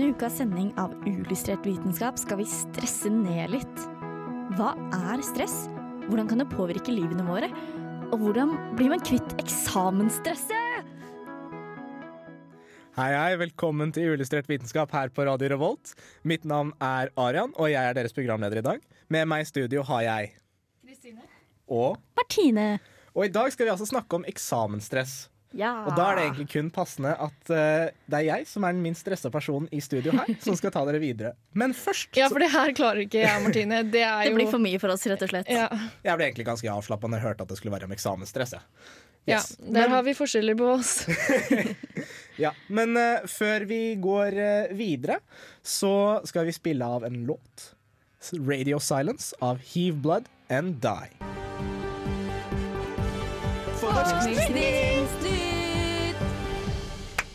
[0.00, 3.80] Denne ukas sending av Ulystrert vitenskap skal vi stresse ned litt.
[4.56, 5.66] Hva er stress?
[6.06, 7.50] Hvordan kan det påvirke livene våre?
[8.08, 10.88] Og hvordan blir man kvitt eksamensstresset?
[12.96, 15.92] Hei, hei, velkommen til uillustrert vitenskap her på Radio Revolt.
[16.24, 18.88] Mitt navn er Arian, og jeg er deres programleder i dag.
[19.12, 20.32] Med meg i studio har jeg
[20.80, 21.28] Kristine.
[21.68, 22.70] Og Martine.
[23.12, 25.26] Og i dag skal vi altså snakke om eksamensstress.
[25.52, 25.70] Ja.
[25.88, 28.82] Og da er det egentlig kun passende at uh, det er jeg som er den
[28.84, 31.32] minst stressa personen i studio her, som skal ta dere videre.
[31.58, 33.82] Men først Ja, for det her klarer ikke jeg, Martine.
[33.94, 35.50] Det er Det jo blir for mye for oss, rett og slett.
[35.50, 35.66] ja.
[36.06, 38.52] Jeg ble egentlig ganske avslappa når jeg hørte at det skulle være om eksamensstress.
[38.58, 38.62] jeg.
[39.26, 39.56] ja, Yes.
[39.58, 40.94] der Men- har vi forskjeller på oss.
[42.40, 45.18] Ja, Men uh, før vi går uh, videre,
[45.62, 47.74] så skal vi spille av en låt.
[48.32, 51.10] Radio Silence av Heave Blood and Die.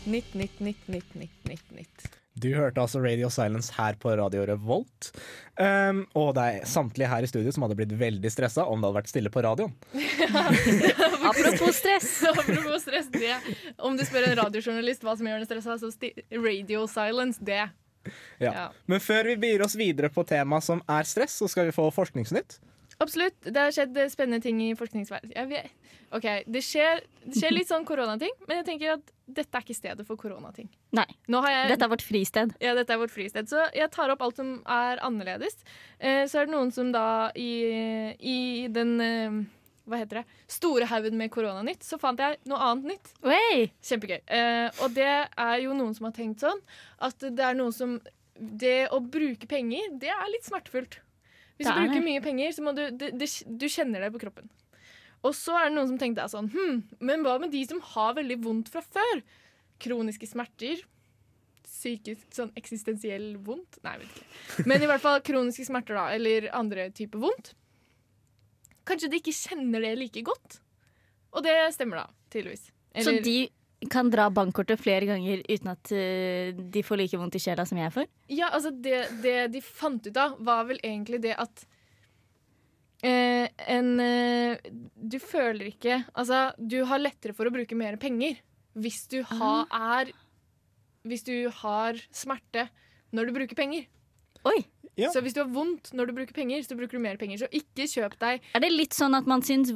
[0.06, 2.04] Nytt, nytt, nytt, nytt, nytt, nytt, nytt.
[2.36, 5.08] Du hørte altså Radio Silence her på Radio Revolt.
[5.58, 8.86] Um, og det er samtlige her i studio som hadde blitt veldig stressa om det
[8.86, 9.72] hadde vært stille på radioen.
[11.30, 12.10] Apropos stress.
[12.30, 13.34] Apropos stress, det
[13.82, 17.64] Om du spør en radiojournalist hva som gjør den stressa, så sti radio silence, det.
[18.38, 18.52] Ja.
[18.52, 18.66] Ja.
[18.86, 21.88] Men før vi begir oss videre på temaet som er stress, så skal vi få
[21.94, 22.60] forskningsnytt.
[23.02, 23.36] Absolutt.
[23.44, 25.34] Det har skjedd spennende ting i forskningsverdenen.
[25.36, 25.70] Jeg
[26.14, 29.74] OK, det skjer, det skjer litt sånn koronating, men jeg tenker at dette er ikke
[29.74, 30.68] stedet for koronating.
[30.94, 31.06] Nei.
[31.26, 32.54] Jeg Dette er vårt fristed.
[32.62, 33.50] Ja, dette er vårt fristed.
[33.50, 35.58] Så jeg tar opp alt som er annerledes.
[35.98, 37.50] Eh, så er det noen som da i,
[38.22, 38.38] i
[38.72, 39.40] den eh,
[39.86, 40.38] hva heter det?
[40.50, 43.10] Store haugen med koronanytt, så fant jeg noe annet nytt.
[43.26, 43.66] Oi.
[43.86, 44.18] Kjempegøy.
[44.24, 46.62] Eh, og det er jo noen som har tenkt sånn
[47.02, 47.98] at det er noen som
[48.36, 50.98] Det å bruke penger, det er litt smertefullt.
[51.56, 54.20] Hvis du er bruker mye penger, så må du det, det, Du kjenner det på
[54.26, 54.50] kroppen.
[55.24, 58.14] Og så er det noen som tenkte sånn hm, Men hva med de som har
[58.18, 59.22] veldig vondt fra før?
[59.82, 60.84] Kroniske smerter.
[61.66, 63.80] Psykisk sånn eksistensiell vondt?
[63.84, 64.68] Nei, jeg vet ikke.
[64.70, 66.06] Men i hvert fall kroniske smerter, da.
[66.14, 67.52] Eller andre typer vondt.
[68.86, 70.60] Kanskje de ikke kjenner det like godt?
[71.34, 72.28] Og det stemmer, da.
[72.32, 72.70] Tydeligvis.
[73.04, 73.38] Så de
[73.92, 77.78] kan dra bankkortet flere ganger uten at eh, de får like vondt i sjela som
[77.80, 78.06] jeg får?
[78.32, 81.66] Ja, altså det, det de fant ut av, var vel egentlig det at
[83.04, 88.40] eh, en eh, Du føler ikke Altså, du har lettere for å bruke mer penger
[88.76, 90.10] hvis du ha, er
[91.08, 92.66] Hvis du har smerte
[93.14, 93.86] når du bruker penger.
[94.44, 94.58] Oi!
[94.96, 95.10] Ja.
[95.12, 97.42] Så hvis du har vondt når du bruker penger, så bruker du mer penger.
[97.44, 99.74] Så ikke kjøp deg Er det litt sånn at man syns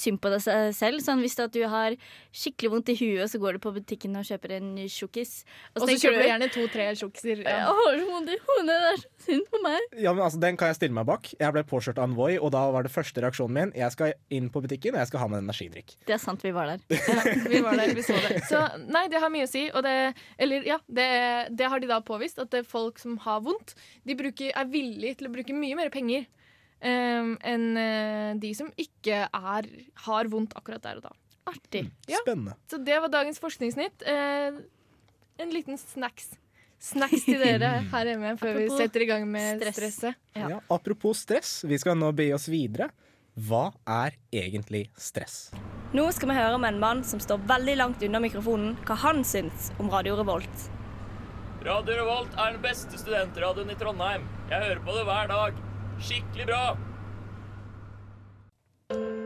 [0.00, 0.40] synd på deg
[0.72, 1.02] selv?
[1.04, 1.96] Sånn Hvis du har
[2.32, 5.42] skikkelig vondt i huet, så går du på butikken og kjøper en tjukkis.
[5.74, 7.42] Og så tenker kjøper du gjerne to-tre tjukkiser.
[7.44, 7.66] Jeg Ja.
[7.68, 9.80] har så vondt i hodet, det er så synd på meg.
[10.00, 11.28] Ja, men altså, Den kan jeg stille meg bak.
[11.38, 14.14] Jeg ble påkjørt av en Voi, og da var det første reaksjonen min Jeg skal
[14.30, 15.96] inn på butikken og jeg skal ha med en energidrikk.
[16.06, 16.80] Det er sant, vi var der.
[17.12, 18.40] Ja, vi var der, vi så det.
[18.48, 19.68] Så nei, det har mye å si.
[19.74, 21.06] Og det, eller ja, det,
[21.60, 22.38] det har de da påvist.
[22.40, 23.74] At det er folk som har vondt,
[24.08, 26.26] de bruker, er villige til å bruke mye mer penger
[26.82, 29.68] um, enn eh, de som ikke er,
[30.06, 31.16] har vondt akkurat der og da.
[31.52, 31.88] Artig.
[32.10, 32.20] Ja.
[32.22, 32.54] Spennende.
[32.70, 34.06] Så det var dagens forskningsnytt.
[34.06, 34.62] Uh,
[35.42, 36.32] en liten snacks.
[36.82, 39.78] Snacks til dere her hjemme før vi setter i gang med stress.
[39.78, 40.20] stresset.
[40.38, 40.56] Ja.
[40.56, 42.90] Ja, apropos stress, vi skal nå begi oss videre.
[43.32, 45.46] Hva er egentlig stress?
[45.96, 49.24] Nå skal vi høre med en mann som står veldig langt unna mikrofonen, hva han
[49.24, 50.68] syns om Radio Revolt.
[51.62, 54.24] Radio Revolt er den beste studentradioen i Trondheim.
[54.50, 55.60] Jeg hører på det hver dag.
[56.02, 56.62] Skikkelig bra.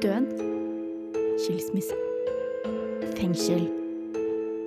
[0.03, 0.27] Død.
[1.41, 1.97] Skilsmisse.
[3.17, 3.65] Fengsel.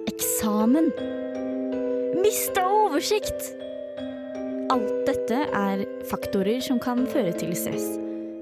[0.09, 0.89] Eksamen.
[2.23, 3.51] Mista oversikt.
[4.73, 7.91] Alt dette er faktorer som kan føre til stress.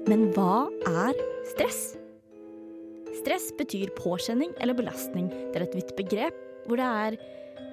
[0.08, 1.12] Men hva er
[1.52, 1.82] stress?
[3.20, 5.28] Stress betyr påkjenning eller belastning.
[5.52, 7.20] Det er et vidt begrep hvor det er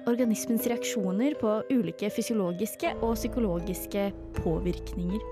[0.06, 4.08] organismens reaksjoner på ulike fysiologiske og psykologiske
[4.38, 5.22] påvirkninger.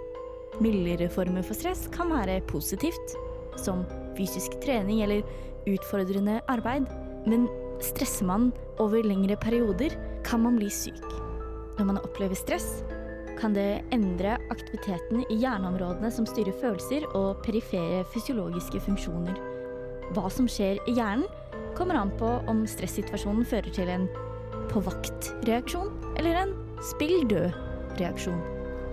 [0.62, 3.14] Mildere former for stress kan være positivt,
[3.60, 3.84] som
[4.18, 5.22] fysisk trening eller
[5.70, 6.88] utfordrende arbeid.
[7.26, 7.46] Men
[7.82, 8.50] stresser man
[8.82, 9.94] over lengre perioder,
[10.26, 11.06] kan man bli syk.
[11.78, 12.84] Når man opplever stress,
[13.38, 19.38] kan det endre aktiviteten i hjerneområdene som styrer følelser og perifere fysiologiske funksjoner.
[20.14, 21.26] Hva som skjer i hjernen,
[21.74, 24.04] kommer an på om stressituasjonen fører til en
[24.74, 28.40] på vakt-reaksjon eller en spill død-reaksjon.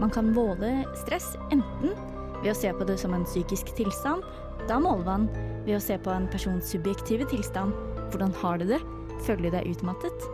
[0.02, 1.96] Man kan måle stress enten
[2.42, 4.26] ved å se på det som en psykisk tilstand.
[4.70, 5.28] Da måler man
[5.66, 7.74] ved å se på en persons subjektive tilstand.
[8.14, 8.82] Hvordan har du det?
[9.26, 10.28] Føler du deg utmattet?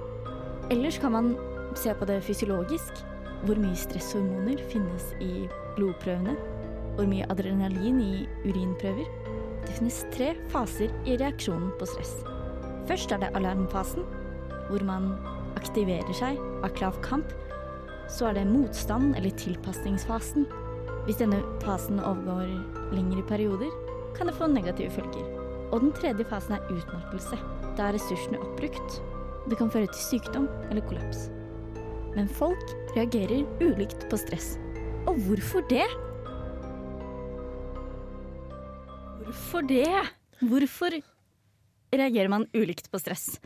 [0.72, 1.32] Ellers kan man
[1.80, 3.04] se på det fysiologisk.
[3.46, 5.48] Hvor mye stresshormoner finnes i
[5.78, 6.36] blodprøvene?
[6.98, 8.14] Hvor mye adrenalin i
[8.48, 9.08] urinprøver?
[9.64, 12.16] Det finnes tre faser i reaksjonen på stress.
[12.88, 14.08] Først er det alarmfasen,
[14.72, 15.12] hvor man
[15.58, 16.40] aktiverer seg
[16.78, 17.34] klar for kamp.
[18.08, 20.48] Så er det motstand- eller tilpasningsfasen.
[21.08, 23.72] Hvis denne fasen overgår lengre perioder,
[24.18, 25.26] kan det få negative følger.
[25.72, 27.38] Og den tredje fasen er utmattelse.
[27.78, 29.02] Da er ressursene oppbrukt.
[29.48, 31.28] Det kan føre til sykdom eller kollaps.
[32.16, 32.64] Men folk
[32.96, 34.56] reagerer ulikt på stress.
[35.08, 35.86] Og hvorfor det?
[39.24, 39.88] Hvorfor det?
[40.42, 40.98] Hvorfor
[41.94, 43.38] reagerer man ulikt på stress?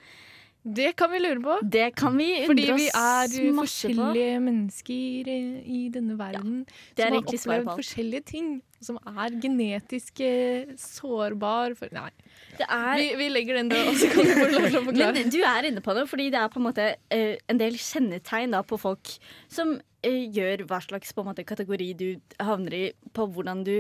[0.61, 1.55] Det kan vi lure på.
[1.65, 4.43] Det kan vi Fordi vi er forskjellige på.
[4.45, 5.29] mennesker
[5.65, 6.67] i denne verden
[6.97, 8.51] er som har opplevd forskjellige ting.
[8.81, 12.09] Som er genetisk eh, sårbar for Nei,
[12.57, 14.83] Det er vi, vi legger den død, og så kan du få lov til å
[14.85, 15.13] forklare.
[15.17, 17.77] Men du er inne på det, fordi det er på en måte uh, en del
[17.77, 19.13] kjennetegn da, på folk
[19.53, 22.07] som uh, gjør hva slags på en måte, kategori du
[22.41, 23.75] havner i på hvordan du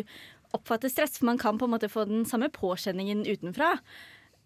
[0.53, 1.17] oppfatter stress.
[1.17, 3.75] For man kan på en måte få den samme påkjenningen utenfra,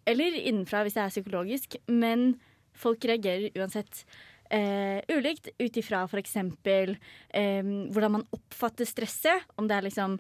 [0.06, 2.34] eller innenfra hvis det er psykologisk, men
[2.75, 4.06] folk reagerer uansett.
[4.54, 6.36] Eh, ulikt ut ifra f.eks.
[6.38, 9.48] Eh, hvordan man oppfatter stresset.
[9.57, 10.19] Om det er liksom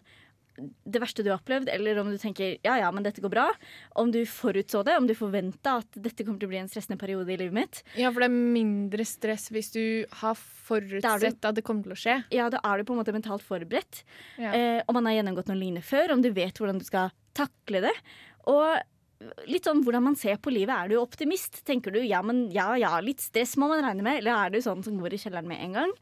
[0.55, 3.45] det verste du har opplevd, eller om du tenker ja, ja, men dette går bra.
[3.99, 6.99] Om du forutså det, om du forventa at dette kommer til å bli en stressende
[7.01, 7.81] periode i livet mitt.
[7.99, 9.83] Ja, for det er mindre stress hvis du
[10.21, 12.17] har forutsett at det kommer til å skje.
[12.35, 14.05] Ja, da er du på en måte mentalt forberedt.
[14.39, 14.55] Ja.
[14.55, 17.83] Eh, om man har gjennomgått noe lignende før, om du vet hvordan du skal takle
[17.89, 17.95] det.
[18.47, 18.79] Og
[19.47, 20.75] litt sånn hvordan man ser på livet.
[20.75, 21.61] Er du optimist?
[21.67, 24.19] Tenker du ja, men ja, ja, litt stress må man regne med?
[24.21, 25.93] Eller er du sånn som går i kjelleren med en gang?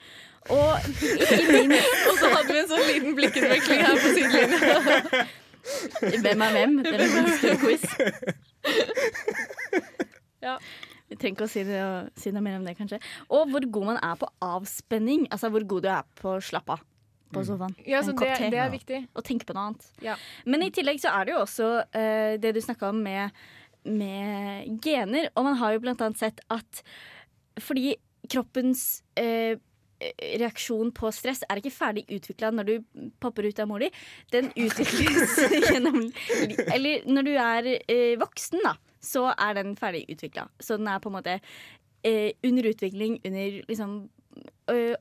[0.54, 5.25] Og ikke minst Og så hadde vi en sånn liten blikkenveksling her på sidelinja.
[6.24, 6.80] Hvem er hvem?
[6.83, 7.86] Det er en stor quiz.
[10.44, 10.57] Ja.
[11.13, 11.81] Vi trenger ikke å si, det,
[12.18, 12.98] si noe mer om det, kanskje.
[13.30, 15.27] Og hvor god man er på avspenning.
[15.30, 16.81] Altså hvor god du er på å slappe av
[17.34, 17.76] på sofaen.
[17.90, 19.02] Ja, så det, det er viktig.
[19.14, 19.90] Og tenke på noe annet.
[20.06, 20.16] Ja.
[20.46, 23.44] Men i tillegg så er det jo også uh, det du snakka om med,
[23.90, 25.30] med gener.
[25.34, 26.84] Og man har jo blant annet sett at
[27.62, 27.94] fordi
[28.32, 29.60] kroppens uh,
[30.40, 33.90] reaksjon på stress er ikke ferdig utvikla når du popper ut av mor di.
[34.34, 35.38] Den utvikles
[35.72, 36.00] gjennom
[36.74, 40.48] Eller når du er eh, voksen, da, så er den ferdig utvikla.
[40.60, 43.98] Så den er på en måte eh, under utvikling under liksom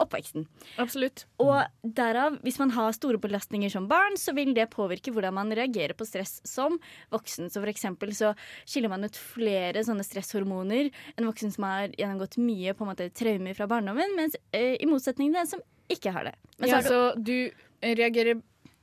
[0.03, 0.47] oppveksten.
[0.83, 1.25] Absolutt.
[1.43, 5.55] Og derav, hvis man har store belastninger som barn, så vil det påvirke hvordan man
[5.55, 6.79] reagerer på stress som
[7.15, 7.51] voksen.
[7.53, 8.33] Så for eksempel så
[8.65, 10.91] skiller man ut flere sånne stresshormoner.
[11.17, 14.91] En voksen som har gjennomgått mye på en måte traumer fra barndommen, mens eh, i
[14.91, 16.37] motsetning til den som ikke har det.
[16.59, 17.51] Men så Ja, så du
[17.83, 18.43] reagerer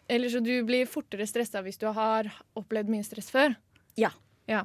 [0.10, 3.54] Eller så du blir fortere stressa hvis du har opplevd mye stress før.
[4.00, 4.10] Ja.
[4.50, 4.64] Ja.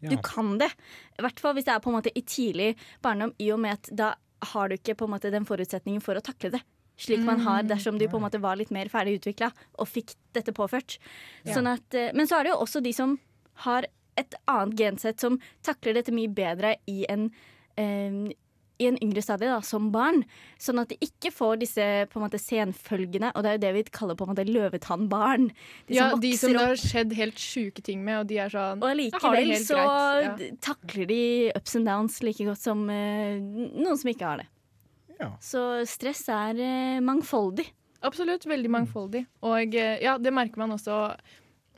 [0.00, 0.70] Du kan det.
[1.18, 2.72] I hvert fall hvis det er på en måte i tidlig
[3.04, 4.14] barndom, i og med at da
[4.52, 6.62] har du ikke på en måte den forutsetningen for å takle det.
[7.00, 9.48] Slik man har dersom du på en måte var litt mer ferdig utvikla
[9.80, 10.98] og fikk dette påført.
[11.48, 13.16] Sånn at, eh, men så er det jo også de som
[13.66, 13.88] har
[14.20, 17.30] et annet gensett som takler dette mye bedre i en
[17.80, 18.34] eh,
[18.80, 20.22] i en yngre stadie, da, som barn.
[20.62, 23.32] Sånn at de ikke får disse på en måte senfølgene.
[23.36, 25.50] Og det er jo det vi kaller på en måte løvetannbarn.
[25.90, 28.52] De ja, som de som det har skjedd helt sjuke ting med, og de er
[28.52, 30.56] sånn og likevel så greit, ja.
[30.64, 31.22] takler de
[31.58, 34.48] ups and downs like godt som uh, noen som ikke har det.
[35.20, 35.30] Ja.
[35.44, 37.68] Så stress er uh, mangfoldig.
[38.02, 38.46] Absolutt.
[38.50, 39.24] Veldig mangfoldig.
[39.46, 40.96] Og eh, ja, det merker man også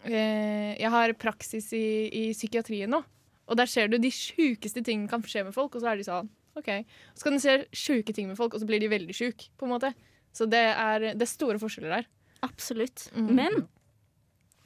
[0.09, 3.03] eh, Jeg har praksis i, i psykiatrien nå,
[3.45, 6.07] og der ser du de sjukeste tingene kan skje med folk, og så er de
[6.07, 6.71] sånn OK.
[7.15, 9.69] Så kan du se sjuke ting med folk, og så blir de veldig sjuke, på
[9.69, 9.93] en måte.
[10.35, 12.11] Så det er, det er store forskjeller der.
[12.45, 13.09] Absolutt.
[13.15, 13.33] Mm.
[13.39, 13.65] Men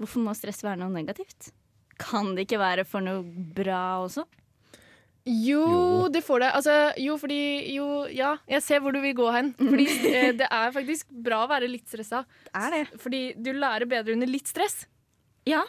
[0.00, 1.52] hvorfor må stress være noe negativt?
[1.99, 4.25] Kan det ikke være for noe bra også?
[5.28, 6.50] Jo, det får det.
[6.57, 7.40] Altså, jo, fordi
[7.75, 9.52] Jo, ja, jeg ser hvor du vil gå hen.
[9.59, 12.23] Fordi eh, det er faktisk bra å være litt stressa.
[12.57, 12.85] Er det?
[13.02, 14.87] Fordi du lærer bedre under litt stress.
[15.49, 15.64] Ja.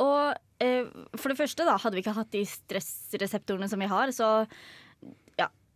[0.00, 0.86] Og eh,
[1.16, 4.30] for det første, da, hadde vi ikke hatt de stressreseptorene som vi har, så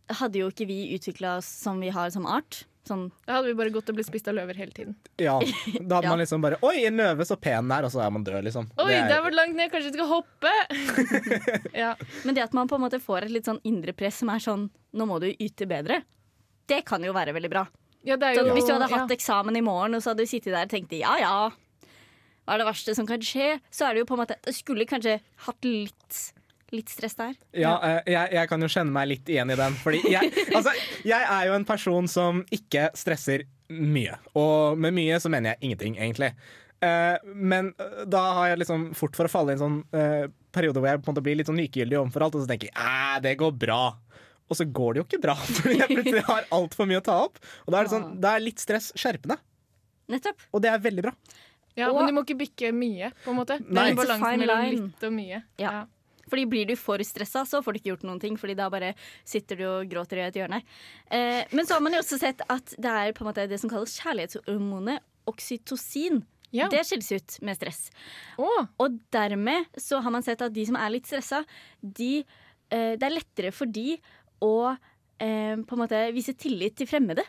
[0.09, 2.65] hadde jo ikke vi utvikla oss som vi har som art.
[2.85, 4.95] Sånn Da hadde vi bare gått og blitt spist av løver hele tiden.
[5.17, 5.39] Ja,
[5.89, 6.09] Da hadde Ja.
[6.11, 8.43] man liksom bare Oi, en løve, så pen den er, og så er man død,
[8.45, 8.67] liksom.
[8.77, 10.51] Oi, Det er- der var det langt ned, kanskje jeg skal hoppe?
[11.73, 11.95] ja.
[12.23, 14.37] Men det at man på en måte får et litt sånn indre press som er
[14.43, 16.03] sånn Nå må du yte bedre.
[16.69, 17.65] Det kan jo være veldig bra.
[18.05, 18.97] ja, det er Så hvis du hadde ja.
[19.01, 21.49] hatt eksamen i morgen, og så hadde du sittet der og tenkt ja ja,
[22.45, 23.59] hva er det verste som kan skje?
[23.73, 26.19] Så er det jo på en måte Du skulle kanskje hatt litt
[26.75, 27.33] Litt stress der.
[27.55, 29.75] Ja, eh, jeg, jeg kan jo kjenne meg litt igjen i den.
[29.81, 30.73] Fordi jeg, altså,
[31.07, 34.17] jeg er jo en person som ikke stresser mye.
[34.37, 36.33] Og med mye så mener jeg ingenting, egentlig.
[36.85, 40.25] Eh, men eh, da har jeg liksom fort for å falle i en sånn eh,
[40.53, 42.69] periode hvor jeg på en måte blir litt sånn likegyldig overfor alt, og så tenker
[42.69, 43.79] jeg æh, det går bra.
[44.45, 47.15] Og så går det jo ikke bra, fordi jeg plutselig har altfor mye å ta
[47.23, 47.39] opp.
[47.65, 49.39] Og da er, det sånn, da er litt stress skjerpende,
[50.13, 50.43] Nettopp.
[50.53, 51.15] og det er veldig bra.
[51.75, 53.57] Ja, Og- Men du må ikke bikke mye, på en måte.
[53.59, 55.41] Det er en balanse mellom litt og mye.
[55.59, 55.73] Ja.
[56.29, 58.37] Fordi blir du for stressa, så får du ikke gjort noen ting.
[58.39, 58.93] Fordi da bare
[59.27, 60.61] sitter du og gråter i et hjørne.
[61.09, 63.59] Eh, men så har man jo også sett at det er på en måte det
[63.61, 66.23] som kalles kjærlighetshormonet oksytocin.
[66.55, 66.69] Ja.
[66.71, 67.87] Det skilles ut med stress.
[68.39, 68.67] Oh.
[68.79, 71.41] Og dermed så har man sett at de som er litt stressa,
[71.81, 72.23] de,
[72.71, 73.97] eh, det er lettere for de
[74.45, 77.25] å eh, på en måte vise tillit til fremmede.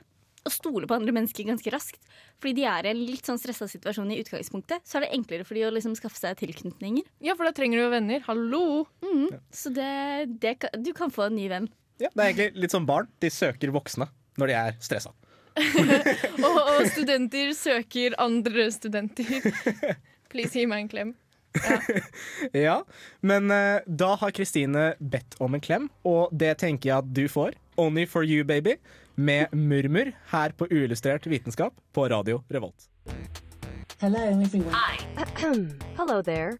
[0.46, 1.98] Og stole på andre mennesker ganske raskt.
[2.38, 4.84] Fordi de er i en litt sånn stressa situasjon i utgangspunktet.
[4.86, 7.02] Så er det enklere for de å liksom skaffe seg tilknytninger.
[7.26, 8.22] ja, for da trenger du jo venner.
[8.28, 8.62] Hallo!
[9.02, 9.26] Mhm.
[9.50, 9.90] Så det,
[10.40, 11.66] det, kan- du kan få en ny venn.
[11.98, 13.08] Ja, det er egentlig litt som barn.
[13.24, 14.06] De søker voksne
[14.38, 15.10] når de er stressa.
[16.44, 19.46] Og, og studenter søker andre studenter.
[20.28, 21.14] Please gi meg en klem.
[22.52, 22.82] Ja,
[23.24, 27.24] men uh, da har Kristine bedt om en klem, og det tenker jeg at du
[27.32, 27.56] får.
[27.80, 28.76] Only for you, baby.
[29.18, 32.74] Med murmur her på Uillustrert vitenskap på Radio Revolt.
[33.98, 34.74] Hello, everyone.
[35.96, 36.58] Hello there.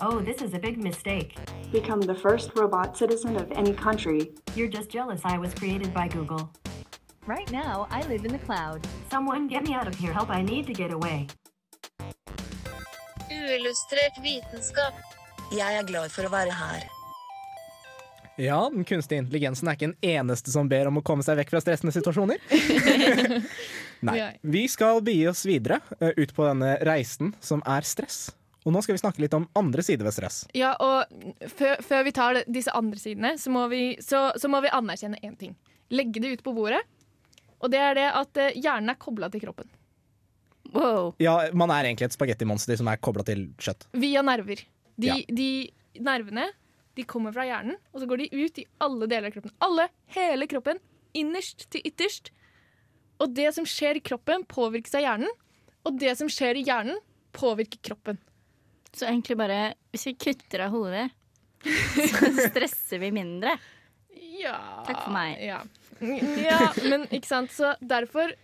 [0.00, 1.36] Oh, this is a big mistake.
[1.72, 4.20] Become the first robot citizen of any country.
[4.54, 6.50] You're just jealous I was created by Google.
[7.26, 8.86] Right now, I live in the cloud.
[9.10, 10.14] Someone get me out of here.
[10.14, 11.26] Help, I need to get away.
[13.30, 14.94] Uillustrert vitenskap.
[15.52, 16.97] Jeg er glad for å være her.
[18.38, 21.50] Ja, den kunstige intelligensen er ikke den eneste som ber om å komme seg vekk
[21.56, 22.38] fra stressende situasjoner.
[24.06, 24.18] Nei.
[24.46, 28.28] Vi skal begi oss videre eh, ut på denne reisen som er stress.
[28.66, 30.42] Og nå skal vi snakke litt om andre sider ved stress.
[30.56, 31.08] Ja, og
[31.56, 35.18] før, før vi tar disse andre sidene, så må vi, så, så må vi anerkjenne
[35.24, 35.54] én ting.
[35.94, 36.82] Legge det ut på bordet.
[37.58, 39.70] Og det er det at eh, hjernen er kobla til kroppen.
[40.74, 41.14] Wow.
[41.22, 43.88] Ja, man er egentlig et spagettimonster som er kobla til kjøtt.
[43.98, 44.60] Via nerver.
[44.98, 45.16] De, Ja.
[45.30, 45.48] de
[46.04, 46.44] nervene
[46.98, 49.54] de kommer fra hjernen, og så går de ut i alle deler av kroppen.
[49.62, 50.80] Alle, hele kroppen.
[51.18, 52.32] Innerst til ytterst.
[53.22, 55.30] Og det som skjer i kroppen, påvirkes av hjernen.
[55.86, 56.98] Og det som skjer i hjernen,
[57.36, 58.18] påvirker kroppen.
[58.92, 61.08] Så egentlig bare Hvis vi kutter av hodet,
[62.08, 63.54] så stresser vi mindre.
[64.38, 65.38] Ja Takk for meg.
[65.42, 65.62] Ja.
[66.00, 67.54] ja, men ikke sant.
[67.54, 68.34] Så derfor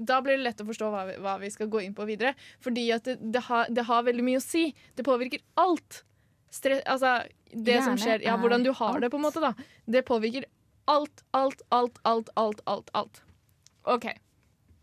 [0.00, 2.32] da blir det lett å forstå hva vi, hva vi skal gå inn på videre.
[2.64, 4.70] Fordi at det, det, har, det har veldig mye å si.
[4.96, 6.02] Det påvirker alt.
[6.50, 7.20] Stre altså,
[7.54, 9.42] det som skjer, ja, hvordan du har det, på en måte.
[9.42, 9.54] da
[9.86, 10.48] Det påvirker
[10.90, 12.90] alt, alt, alt, alt, alt, alt.
[12.92, 13.22] alt.
[13.82, 14.10] OK.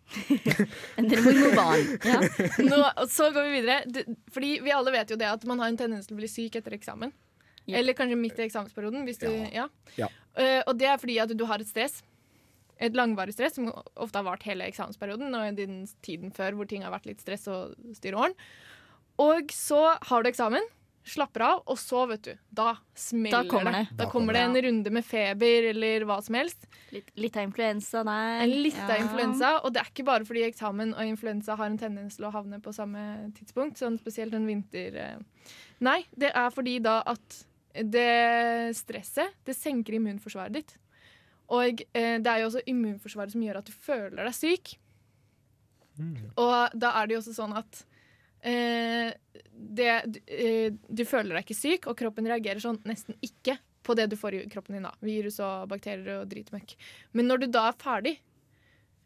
[1.09, 1.65] Dere må.
[2.07, 2.19] Ja.
[2.71, 2.81] Nå,
[3.11, 3.79] så går vi videre.
[3.85, 6.29] Det, fordi vi alle vet jo det at man har en tendens til å bli
[6.31, 7.11] syk etter eksamen.
[7.67, 7.81] Ja.
[7.81, 9.03] Eller kanskje midt i eksamensperioden.
[9.07, 9.67] Hvis du, ja.
[9.99, 10.07] Ja.
[10.37, 11.99] Uh, og det er fordi at du har et stress.
[12.79, 16.67] Et langvarig stress som ofte har vart hele eksamensperioden og i den tiden før hvor
[16.69, 18.37] ting har vært litt stress og styr og.
[19.17, 20.67] Og så har du eksamen,
[21.09, 23.81] slapper av, og så, vet du, da smeller Da det.
[23.89, 23.97] det.
[23.99, 26.67] Da kommer det en runde med feber eller hva som helst.
[26.93, 28.43] Litt, litt av influensa nei.
[28.45, 31.77] En litt av influensa, og det er ikke bare fordi eksamen og influensa har en
[31.81, 33.03] tendens til å havne på samme
[33.37, 34.95] tidspunkt, sånn spesielt en vinter...
[35.03, 35.53] eh.
[35.85, 37.43] Nei, det er fordi da at
[37.77, 40.77] det stresset, det senker immunforsvaret ditt.
[41.53, 44.73] Og eh, det er jo også immunforsvaret som gjør at du føler deg syk.
[46.37, 47.83] Og da er det jo også sånn at
[48.47, 49.11] eh,
[49.51, 53.95] det, du, eh, du føler deg ikke syk, og kroppen reagerer sånn nesten ikke på
[53.97, 54.87] det du får i kroppen din.
[54.87, 56.75] da Virus og bakterier og dritmøkk.
[57.15, 58.15] Men når du da er ferdig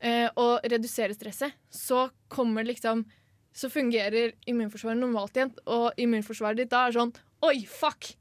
[0.02, 3.06] eh, og reduserer stresset, så kommer liksom
[3.54, 7.12] Så fungerer immunforsvaret normalt igjen, og immunforsvaret ditt da er sånn
[7.44, 8.14] Oi, fuck!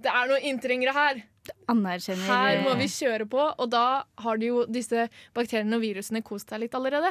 [0.00, 1.20] Det er noen inntrengere her!
[1.68, 6.22] Anerkjenner Her må vi kjøre på, og da har de jo disse bakteriene og virusene
[6.24, 7.10] kost seg litt allerede.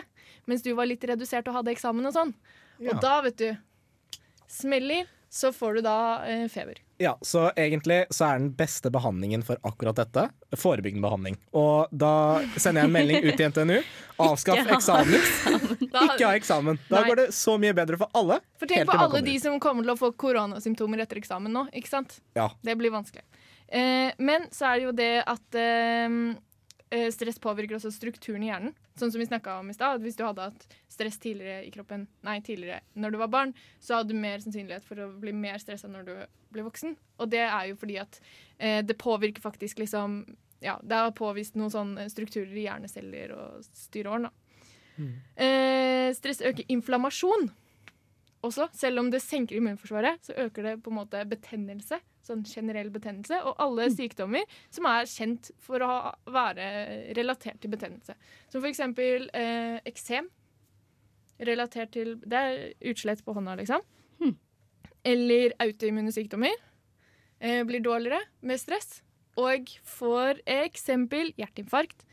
[0.49, 2.33] Mens du var litt redusert og hadde eksamen og sånn.
[2.81, 2.95] Ja.
[2.95, 3.49] Og da, vet du
[4.51, 5.97] Smeller, så får du da
[6.27, 6.81] eh, feber.
[7.01, 10.27] Ja, Så egentlig så er den beste behandlingen for akkurat dette
[10.59, 11.37] forebyggende behandling.
[11.57, 13.77] Og da sender jeg en melding ut til NTNU.
[14.21, 15.15] Avskaff eksamen.
[15.87, 16.77] Ikke ha eksamen.
[16.91, 17.07] Da Nei.
[17.09, 18.37] går det så mye bedre for alle.
[18.59, 19.41] for tenk på alle de ut.
[19.47, 21.65] som kommer til å få koronasymptomer etter eksamen nå.
[21.73, 22.19] Ikke sant?
[22.37, 22.51] Ja.
[22.61, 23.23] Det blir vanskelig.
[23.71, 26.31] Eh, men så er det jo det at eh, eh,
[27.13, 28.73] stress påvirker også strukturen i hjernen.
[28.99, 32.07] Sånn som vi om i sted, at Hvis du hadde hatt stress tidligere i kroppen
[32.27, 35.57] Nei, tidligere når du var barn, så hadde du mer sannsynlighet for å bli mer
[35.57, 36.13] stressa når du
[36.51, 36.97] ble voksen.
[37.19, 38.19] Og det er jo fordi at
[38.57, 40.23] eh, det påvirker faktisk liksom
[40.61, 44.29] Ja, det er påvist noen sånne strukturer i hjerneceller og styr og orden.
[45.35, 47.49] Eh, stress øker inflammasjon
[48.45, 48.67] også.
[48.75, 53.39] Selv om det senker immunforsvaret, så øker det på en måte betennelse sånn generell betennelse,
[53.45, 56.67] og alle sykdommer som er kjent for å ha, være
[57.17, 58.15] relatert til betennelse.
[58.51, 60.29] Som for eksempel eh, eksem.
[61.41, 63.81] Relatert til Det er utslett på hånda, liksom.
[65.01, 66.53] Eller autoimmune sykdommer.
[67.41, 68.99] Eh, blir dårligere med stress.
[69.39, 72.05] Og for eksempel hjerteinfarkt.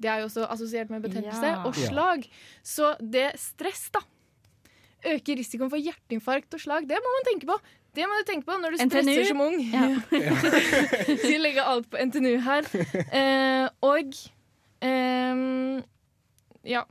[0.00, 1.44] Det er jo også assosiert med betennelse.
[1.44, 1.60] Ja.
[1.68, 2.24] Og slag.
[2.64, 4.00] Så det stress, da,
[5.04, 6.88] øker risikoen for hjerteinfarkt og slag.
[6.88, 7.58] Det må man tenke på.
[7.96, 9.00] Det må du tenke på når du NTNU.
[9.02, 9.56] stresser som ung.
[9.72, 9.88] Ja.
[11.24, 12.68] Skal legger alt på NTNU her.
[13.10, 14.14] Eh, og
[14.86, 15.82] eh,
[16.70, 16.84] Ja.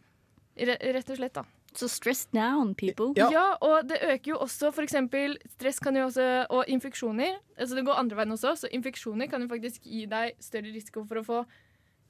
[0.59, 1.45] Re rett og slett, da.
[1.77, 3.13] Så stress down, people.
[3.15, 3.53] Ja.
[3.61, 7.37] og det øker jo også for eksempel stress kan jo også, og infeksjoner.
[7.55, 11.05] Altså det går andre veien også, så infeksjoner kan jo faktisk gi deg større risiko
[11.07, 11.39] for å få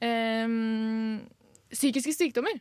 [0.01, 0.47] eh,
[1.75, 2.57] psykiske sykdommer.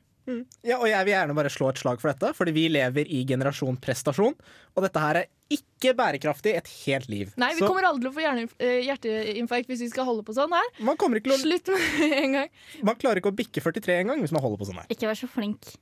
[0.61, 3.23] Ja, og jeg vil gjerne bare slå et slag for dette, fordi vi lever i
[3.25, 4.35] generasjon prestasjon.
[4.77, 7.33] Og dette her er ikke bærekraftig et helt liv.
[7.41, 10.25] Nei, vi Så kommer aldri til å få hjerne, eh, hjerteinfarkt hvis vi skal holde
[10.27, 10.71] på sånn her.
[10.85, 12.49] man, kommer ikke til å, Slutt med det en gang.
[12.85, 14.91] man klarer ikke å bikke 43 engang hvis man holder på sånn her.
[14.93, 15.73] Ikke vær så flink.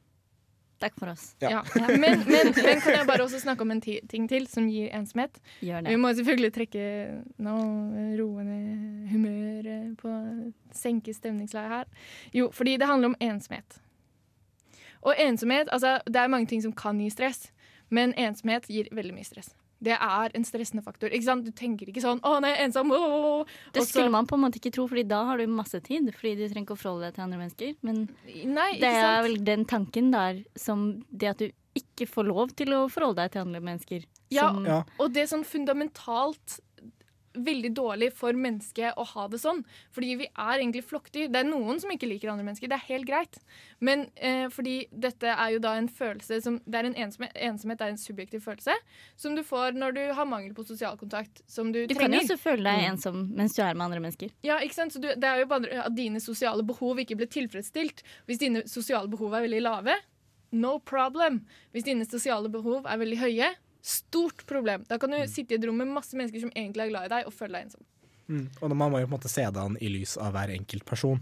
[0.77, 1.31] Takk for oss.
[1.41, 1.49] Ja.
[1.55, 1.61] Ja.
[1.89, 5.39] Men, men, men kan jeg bare også snakke om en ting til som gir ensomhet?
[5.65, 6.83] Gjør Vi må selvfølgelig trekke
[7.41, 8.59] noe roende
[9.09, 10.13] humør humøret på
[10.77, 11.85] senke stemningsleiet her.
[12.33, 13.81] Jo, fordi det handler om ensomhet.
[15.07, 17.51] Og ensomhet, altså det er mange ting som kan gi stress,
[17.91, 19.55] men ensomhet gir veldig mye stress.
[19.79, 21.13] Det er en stressende faktor.
[21.13, 21.45] Ikke sant?
[21.45, 22.89] Du tenker ikke sånn 'Å, nei, ensom'.
[22.89, 23.43] er ensom'.
[23.43, 23.47] åh».
[23.73, 26.09] Det skulle man på en måte ikke tro, Fordi da har du masse tid.
[26.15, 27.77] Fordi du trenger ikke å forholde deg til andre mennesker.
[27.83, 28.09] Men
[28.55, 32.69] Nei, det er vel den tanken der som det at du ikke får lov til
[32.73, 34.05] å forholde deg til andre mennesker.
[34.31, 34.85] Ja, Som, Ja.
[34.99, 36.61] Og det sånn fundamentalt
[37.37, 39.63] veldig dårlig for mennesket å ha det sånn.
[39.95, 41.29] Fordi vi er egentlig flokkdyr.
[41.33, 42.71] Det er noen som ikke liker andre mennesker.
[42.73, 43.39] Det er helt greit.
[43.81, 47.81] Men eh, fordi dette er jo da en følelse som Det er en ensomhet, ensomhet
[47.85, 48.75] er en subjektiv følelse
[49.17, 51.43] som du får når du har mangel på sosial kontakt.
[51.47, 52.25] Som du, Du kan jo trenger.
[52.25, 54.33] også føle deg ensom mens du er med andre mennesker.
[54.47, 54.93] Ja, ikke sant?
[54.97, 58.03] Så du, det er jo bare at dine sosiale behov ikke blir tilfredsstilt.
[58.27, 59.95] Hvis dine sosiale behov er veldig lave,
[60.57, 61.41] no problem.
[61.75, 63.49] Hvis dine sosiale behov er veldig høye,
[63.87, 64.85] stort problem.
[64.89, 67.13] Da kan du sitte i et rom med masse mennesker som egentlig er glad i
[67.13, 67.87] deg, og føle deg ensom.
[68.27, 68.47] Mm.
[68.59, 70.87] Og man må jo på en måte se det an i lys av hver enkelt
[70.89, 71.21] person.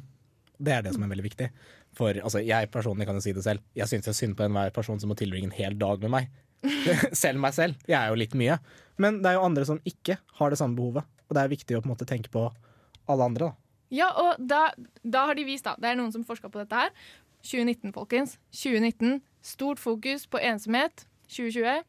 [0.57, 1.51] Det er det som er veldig viktig.
[1.99, 3.63] For altså, jeg personlig kan jo si det selv.
[3.77, 6.31] Jeg syns er synd på enhver person som må tilbringe en hel dag med meg.
[7.25, 7.77] selv meg selv.
[7.91, 8.57] Jeg er jo litt mye.
[9.03, 11.05] Men det er jo andre som ikke har det samme behovet.
[11.29, 12.49] Og det er viktig å på en måte tenke på
[13.11, 13.51] alle andre.
[13.51, 13.61] da.
[13.95, 14.67] Ja, og da,
[15.05, 15.77] da har de vist, da.
[15.79, 16.95] Det er noen som forska på dette her.
[17.45, 18.39] 2019, folkens.
[18.57, 19.21] 2019.
[19.45, 21.05] Stort fokus på ensomhet.
[21.29, 21.85] 2020.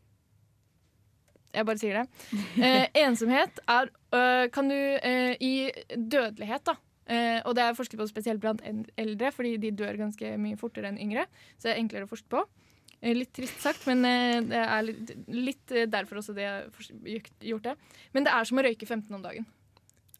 [1.55, 2.33] Jeg bare sier det.
[2.59, 5.53] Eh, ensomhet er øh, Kan du øh, I
[5.95, 6.75] dødelighet, da.
[7.05, 8.63] Eh, og det er forsket på spesielt blant
[8.97, 11.27] eldre, fordi de dør ganske mye fortere enn yngre.
[11.57, 12.45] Så det er enklere å forske på.
[13.01, 17.29] Eh, litt trist sagt, men eh, det er litt, litt derfor også det jeg har
[17.51, 17.75] gjort det.
[18.15, 19.45] Men det er som å røyke 15 om dagen.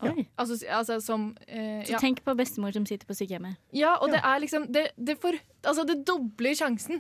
[0.04, 0.12] Ja.
[0.36, 2.00] Altså, altså som eh, Så ja.
[2.04, 3.56] tenk på bestemor som sitter på sykehjemmet.
[3.76, 7.00] Ja, og det er liksom Det, det, for, altså det dobler sjansen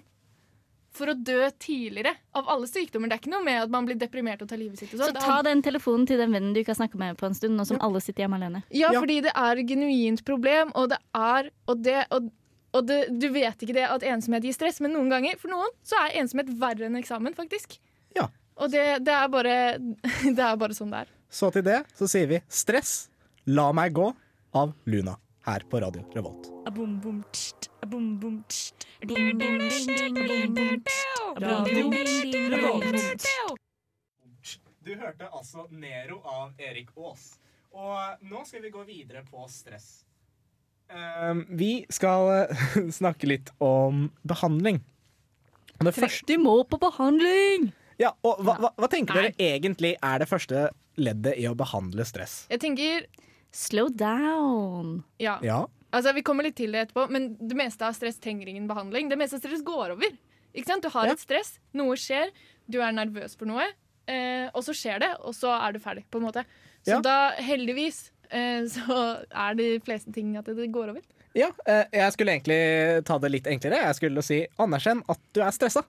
[0.95, 3.09] for å dø tidligere av alle sykdommer.
[3.11, 4.93] Det er ikke noe med at man blir deprimert og tar livet sitt.
[4.95, 5.19] Og Så sånn.
[5.21, 7.65] ta den telefonen til den vennen du ikke har snakka med på en stund, nå
[7.67, 7.85] som Ja.
[7.87, 8.63] alle sitter hjemme alene.
[8.71, 8.99] ja, Ja.
[9.01, 12.31] fordi det er et genuint problem, og det er Og, det, og,
[12.73, 15.69] og det, du vet ikke det at ensomhet gir stress, men noen ganger, for noen,
[15.83, 17.79] så er ensomhet verre enn eksamen, faktisk.
[18.15, 18.27] Ja.
[18.57, 19.77] Og det, det, er bare,
[20.37, 21.07] det er bare sånn det er.
[21.29, 23.09] Så til det så sier vi 'Stress,
[23.47, 24.13] la meg gå'
[24.53, 26.49] av Luna her på Radio Revolt.
[34.85, 37.35] Du hørte altså Nero av Erik Aas.
[37.75, 40.05] Og nå skal vi gå videre på stress.
[40.89, 44.81] Um, vi skal eh, snakke litt om behandling.
[45.81, 47.73] Det første, Du må på behandling!
[47.99, 52.05] ja, og hva, hva, hva tenker dere egentlig er det første leddet i å behandle
[52.07, 52.45] stress?
[52.51, 53.05] Jeg tenker
[53.55, 55.03] Slow down.
[55.17, 55.37] Ja.
[55.43, 55.61] Ja,
[55.95, 59.07] Altså, Vi kommer litt til det etterpå, men det meste av stress trenger ingen behandling.
[59.11, 60.11] Det meste av stress går over.
[60.55, 60.83] Ikke sant?
[60.83, 61.13] Du har Ja.
[61.15, 62.31] et stress, noe skjer,
[62.69, 63.65] du er nervøs for noe,
[64.07, 66.03] eh, og så skjer det, og så er du ferdig.
[66.11, 66.45] på en måte.
[66.85, 67.01] Så Ja.
[67.01, 71.01] da, heldigvis, eh, så er de fleste ting at det går over.
[71.33, 73.81] Ja, eh, jeg skulle egentlig ta det litt enklere.
[73.83, 75.83] Jeg skulle si anerkjenn at du er stressa.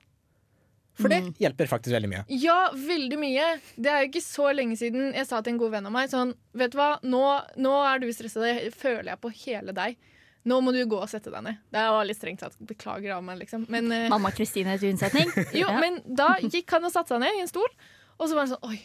[0.97, 2.23] For det hjelper faktisk veldig mye.
[2.41, 3.47] Ja, veldig mye.
[3.77, 6.09] Det er jo ikke så lenge siden jeg sa til en god venn av meg
[6.09, 7.23] sånn Vet du hva, nå,
[7.61, 9.99] nå er du stressa, det føler jeg på hele deg.
[10.47, 11.59] Nå må du gå og sette deg ned.
[11.75, 12.57] Det var litt strengt sagt.
[12.65, 13.67] Beklager av meg, liksom.
[13.73, 15.33] Men, uh, Mamma Kristine til unnsetning.
[15.61, 15.75] jo, Ja.
[15.83, 17.69] men da gikk han og satte seg ned i en stol,
[18.17, 18.79] og så var han sånn Oi,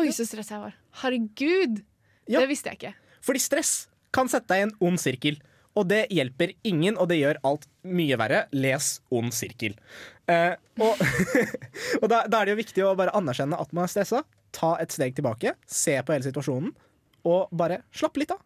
[0.00, 0.74] oi så stressa jeg var.
[1.04, 1.82] Herregud.
[2.26, 2.40] Ja.
[2.40, 2.94] Det visste jeg ikke.
[3.26, 3.74] Fordi stress
[4.16, 5.36] kan sette deg i en ond sirkel.
[5.78, 8.44] Og det hjelper ingen, og det gjør alt mye verre.
[8.56, 9.76] Les ond sirkel.
[10.30, 11.00] Eh, og
[12.02, 14.24] og da, da er det jo viktig å bare anerkjenne at man er stressa,
[14.56, 16.72] ta et steg tilbake, se på hele situasjonen,
[17.28, 18.42] og bare slappe litt av.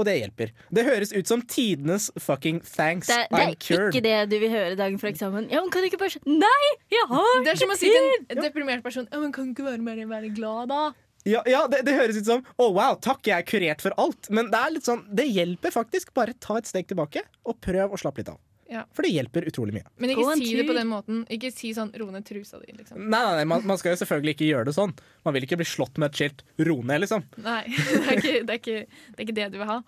[0.00, 0.52] Og det hjelper.
[0.72, 3.10] Det høres ut som tidenes fucking thanks.
[3.10, 3.90] Det, det I'm er cured.
[3.92, 5.50] ikke det du vil høre dagen før eksamen.
[5.52, 7.44] Ja, men kan du ikke bare Nei, jeg har ikke tid!
[7.44, 9.82] Det er som å si til en deprimert person Ja, men kan du ikke være,
[9.84, 10.80] mer, være glad, da?
[11.28, 14.30] Ja, ja det, det høres ut som Å, wow, takk, jeg er kurert for alt.
[14.34, 16.14] Men det er litt sånn, det hjelper faktisk.
[16.16, 18.40] Bare ta et steg tilbake, og prøv å slappe litt av.
[18.72, 18.86] Ja.
[18.96, 19.84] For det hjelper utrolig mye.
[20.00, 21.24] Men ikke si det på den måten.
[21.32, 22.96] Ikke si sånn 'ro ned trusa di', liksom.
[23.04, 24.94] Nei, nei, nei man, man skal jo selvfølgelig ikke gjøre det sånn.
[25.28, 27.26] Man vil ikke bli slått med et skilt 'ro ned', liksom.
[27.44, 29.78] Nei, det er ikke det, er ikke, det, er ikke det du vil ha.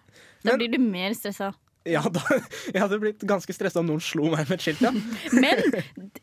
[0.44, 1.54] Da Men- blir du mer stressa.
[1.84, 2.20] Ja, da,
[2.72, 4.80] jeg hadde blitt ganske stressa om noen slo meg med et skilt.
[4.84, 4.92] Ja.
[5.44, 5.60] Men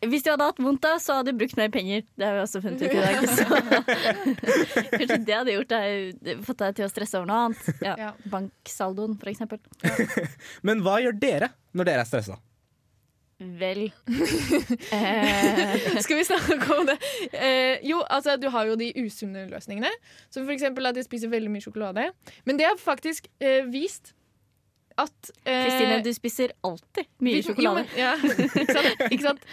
[0.09, 2.05] hvis du hadde hatt vondt da, så hadde du brukt mer penger.
[2.17, 3.15] Det har vi også funnet ut i dag.
[3.29, 3.45] Så.
[4.97, 7.73] Kanskje det hadde gjort deg, fått deg til å stresse over noe annet.
[7.85, 7.97] Ja.
[8.07, 8.13] Ja.
[8.33, 9.61] Banksaldoen, for eksempel.
[10.65, 12.39] Men hva gjør dere når dere er stressa?
[13.41, 13.87] Vel
[14.93, 16.97] eh, Skal vi snakke om det?
[17.33, 19.89] Eh, jo, altså du har jo de usunne løsningene.
[20.29, 22.09] Som for eksempel at jeg spiser veldig mye sjokolade.
[22.45, 24.13] Men det har faktisk eh, vist
[25.01, 27.85] at eh, Kristine, du spiser alltid mye jo, sjokolade.
[27.85, 28.15] men- ja,
[28.63, 29.05] ikke sant?
[29.09, 29.45] Ikke sant?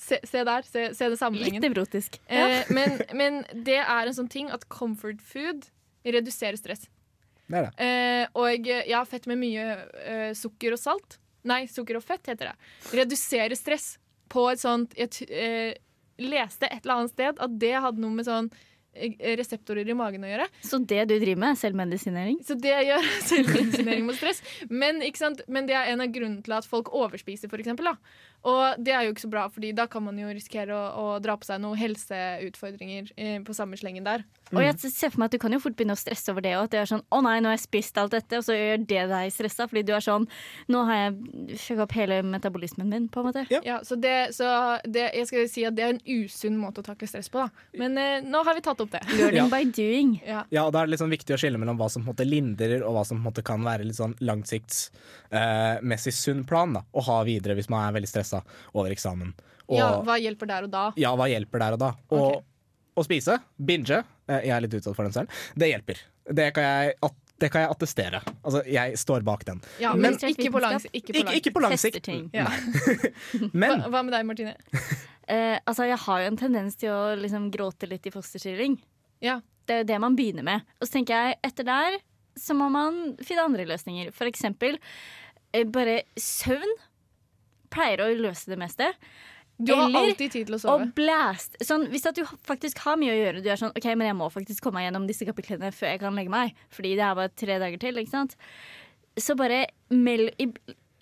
[0.00, 0.62] Se, se der.
[0.64, 1.62] Se, se det Litt sammenhengen.
[1.64, 2.16] nevrotisk.
[2.30, 2.46] Ja.
[2.60, 5.66] Eh, men, men det er en sånn ting at comfort food
[6.06, 6.86] reduserer stress.
[7.50, 7.72] Det er det.
[7.84, 9.64] Eh, og ja, fett med mye
[10.06, 11.18] eh, sukker og salt.
[11.50, 12.72] Nei, sukker og fett heter det.
[12.94, 13.94] Reduserer stress
[14.30, 15.72] på et sånt Jeg eh,
[16.20, 18.58] leste et eller annet sted at det hadde noe med sånn eh,
[19.40, 20.48] reseptorer i magen å gjøre.
[20.64, 22.40] Så det du driver med, er selvmedisinering?
[22.46, 24.42] Så det gjør selvmedisinering mot stress.
[24.68, 25.02] Men?
[25.48, 27.90] Men det er en av grunnene til at folk overspiser, for eksempel.
[27.90, 27.96] Da.
[28.48, 31.18] Og det er jo ikke så bra, Fordi da kan man jo risikere å, å
[31.20, 34.24] dra på seg noen helseutfordringer eh, på samme slengen der.
[34.50, 36.54] Og jeg ser for meg at Du kan jo fort begynne å stresse over det.
[36.58, 38.56] Og at det er sånn, å nei, nå har jeg spist alt dette Og så
[38.56, 39.66] gjør det deg stressa.
[39.70, 40.24] Fordi du er sånn
[40.72, 43.06] Nå har jeg fucka opp hele metabolismen min.
[43.12, 44.48] på en måte Ja, så det, så
[44.88, 47.44] det, jeg skal si at det er en usunn måte å takle stress på.
[47.44, 47.68] Da.
[47.78, 49.04] Men eh, nå har vi tatt opp det.
[49.18, 49.48] Learning Ja.
[49.52, 50.16] by doing.
[50.26, 50.42] Ja.
[50.50, 52.26] Ja, og Da er det sånn viktig å skille mellom hva som på en måte
[52.26, 56.82] lindrer, og hva som på en måte kan være litt sånn langsiktsmessig sunn plan da,
[56.96, 58.29] å ha videre hvis man er veldig stressa
[58.72, 59.32] over eksamen.
[59.70, 60.84] Og ja, hva hjelper der og da?
[60.98, 61.90] ja, hva hjelper der og da?
[62.10, 62.44] Og okay.
[62.98, 66.00] å spise, binge, eh, jeg er litt utsatt for den selv, det hjelper.
[66.40, 68.20] Det kan jeg, at, det kan jeg attestere.
[68.44, 69.62] Altså, jeg står bak den.
[69.82, 72.04] Ja, Men- men ikke på lang, ikke på lang ikke på lang Tester sikt.
[72.04, 72.26] ting.
[72.34, 72.50] Ja.
[73.52, 74.54] Men Hva, hva med deg, Martine?
[74.74, 78.76] uh, altså, jeg har jo en tendens til å liksom gråte litt i fosterstilling.
[79.24, 79.40] Ja.
[79.66, 80.66] Det er jo det man begynner med.
[80.80, 81.98] Og så tenker jeg, etter der
[82.38, 84.12] så må man finne andre løsninger.
[84.16, 84.78] For eksempel
[85.54, 86.76] eh, bare søvn
[87.70, 88.88] pleier å løse det meste.
[89.60, 90.86] Du har Eller alltid tid til å Og sove.
[90.96, 91.56] blast.
[91.60, 94.16] Sånn, hvis at du faktisk har mye å gjøre, du er sånn OK, men jeg
[94.16, 97.18] må faktisk komme meg gjennom disse kapitlene før jeg kan legge meg, fordi det er
[97.18, 98.36] bare tre dager til, ikke sant.
[99.20, 100.48] Så bare meld i,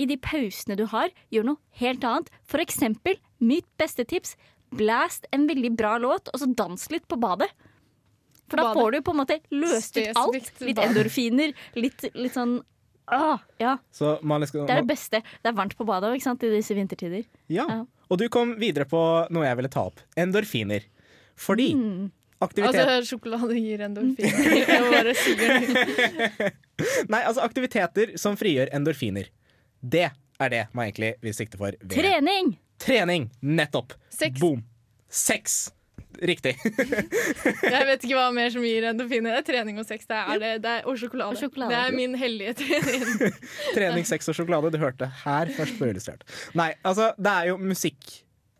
[0.03, 2.33] i de pausene du har, gjør noe helt annet.
[2.51, 4.35] For eksempel, mitt beste tips,
[4.75, 7.49] blast en veldig bra låt, og så dans litt på badet.
[8.49, 10.51] For da får du på en måte løst ut alt.
[10.65, 12.59] Litt endorfiner, litt, litt sånn
[13.11, 15.23] Ah, ja, så man liksom, Det er det beste.
[15.42, 17.25] Det er varmt på badet òg, i disse vintertider.
[17.49, 17.64] ja.
[17.68, 17.85] Ja.
[18.11, 18.99] Og du kom videre på
[19.31, 19.99] noe jeg ville ta opp.
[20.16, 20.81] Endorfiner.
[21.37, 22.11] Fordi Mm.
[22.40, 24.90] aktivitet Altså, sjokolade gir endorfiner.
[24.94, 25.12] Bare.
[27.12, 29.29] Nei, altså aktiviteter som frigjør endorfiner.
[29.83, 30.07] Det
[30.40, 31.73] er det man egentlig vil sikte for.
[31.81, 32.57] ved Trening!
[32.79, 33.29] Trening!
[33.42, 33.92] Nettopp!
[34.09, 34.40] Sex.
[34.40, 34.64] Boom.
[35.09, 35.71] Sex!
[36.19, 36.57] Riktig.
[37.75, 39.37] Jeg vet ikke hva mer som gir endorfiner.
[39.37, 40.07] Det er trening og sex.
[40.09, 41.37] Det er det, det er, og, sjokolade.
[41.37, 41.75] Og sjokolade.
[41.75, 43.37] Det er min hellige trening.
[43.77, 44.73] Trening, sex og sjokolade.
[44.75, 46.27] Du hørte her først på Illustrert.
[46.59, 48.11] Nei, altså, det er jo musikk.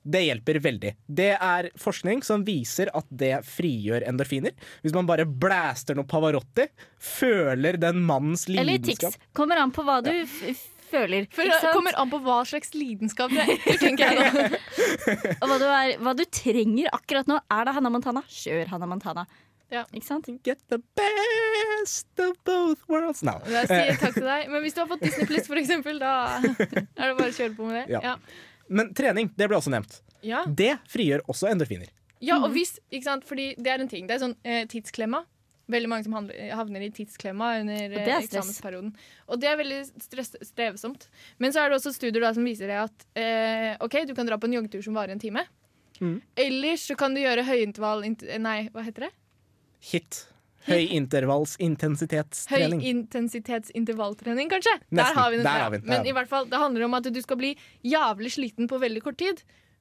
[0.09, 0.95] Det hjelper veldig.
[1.21, 4.55] Det er forskning som viser at det frigjør endorfiner.
[4.85, 6.69] Hvis man bare blaster noe Pavarotti,
[7.03, 9.23] føler den mannens lidenskap Eller tics.
[9.37, 10.41] Kommer an på hva du f
[10.91, 11.27] føler.
[11.35, 14.47] For ikke det kommer an på hva slags lidenskap det er, tenker jeg nå.
[15.39, 17.39] Og hva du, er, hva du trenger akkurat nå.
[17.55, 18.25] Er det Hannah Montana?
[18.33, 19.27] Kjør Hannah Montana.
[19.69, 19.83] Ja.
[19.93, 20.29] Ikke sant?
[20.47, 23.43] Get the best of both worlds now.
[23.53, 24.49] Jeg sier takk til deg.
[24.53, 27.55] Men hvis du har fått Disney Pluss, for eksempel, da er det bare å kjøre
[27.59, 27.85] på med det.
[27.99, 28.01] Ja.
[28.13, 28.17] Ja.
[28.69, 30.01] Men trening, det ble også nevnt.
[30.25, 30.43] Ja.
[30.49, 31.93] Det frigjør også endorfiner.
[32.25, 34.09] Ja, og hvis, ikke sant, fordi det er en ting.
[34.09, 35.21] Det er sånn eh, tidsklemma.
[35.69, 38.95] Veldig mange som handler, havner i tidsklemma under Og eh, er eksamensperioden.
[39.29, 41.03] Og det er veldig stress, strevsomt.
[41.43, 44.29] Men så er det også studier da, som viser deg at eh, OK, du kan
[44.29, 45.45] dra på en joggetur som varer en time.
[46.01, 46.17] Mm.
[46.41, 48.01] Ellers så kan du gjøre høyintervall
[48.41, 49.13] Nei, hva heter det?
[49.91, 50.25] Hit.
[50.69, 52.83] Høyintervallsintensitetstrening.
[52.83, 54.75] Høyintensitetsintervalltrening, kanskje?
[54.89, 55.01] Nesten.
[55.01, 55.45] Der har vi den.
[55.47, 57.51] Der har vi den, Men i hvert fall, det handler om at du skal bli
[57.87, 59.37] jævlig sliten på veldig kort tid.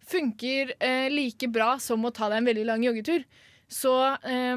[0.08, 3.22] Funker eh, like bra som å ta deg en veldig lang joggetur.
[3.68, 4.56] Så eh,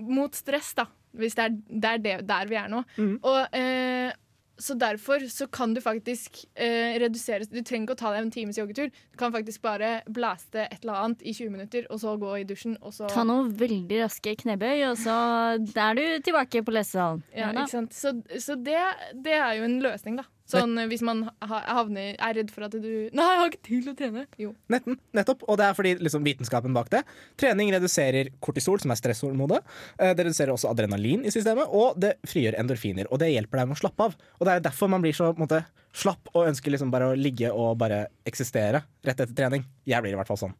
[0.00, 0.88] mot stress, da.
[1.18, 2.82] Hvis det er, det er det, der vi er nå.
[2.98, 3.14] Mm.
[3.26, 4.12] Og eh,
[4.58, 8.32] så derfor så kan du faktisk eh, redusere Du trenger ikke å ta deg en
[8.34, 8.90] times joggetur.
[8.90, 12.46] Du kan faktisk bare blaste et eller annet i 20 minutter, og så gå i
[12.48, 15.18] dusjen, og så Ta noen veldig raske knebøy, og så
[15.58, 17.22] er du tilbake på lesesalen.
[17.30, 17.94] Ja, ja, ikke sant?
[17.94, 18.80] Så, så det,
[19.14, 20.26] det er jo en løsning, da.
[20.48, 22.86] Sånn hvis man havner, er redd for at du
[23.18, 24.22] Nei, jeg har ikke tid til å trene.
[24.40, 24.52] Jo.
[24.72, 27.02] Netten, nettopp, og det er fordi liksom, vitenskapen bak det.
[27.40, 29.66] Trening reduserer kortisol, som er stresshormonet.
[29.98, 33.10] Eh, Det reduserer også adrenalin i systemet, og det frigjør endorfiner.
[33.12, 34.16] Og det hjelper deg med å slappe av.
[34.38, 35.60] Og det er derfor man blir så på en måte,
[35.98, 39.64] slapp og ønsker liksom bare å ligge og bare eksistere rett etter trening.
[39.88, 40.56] Jeg blir i hvert fall sånn.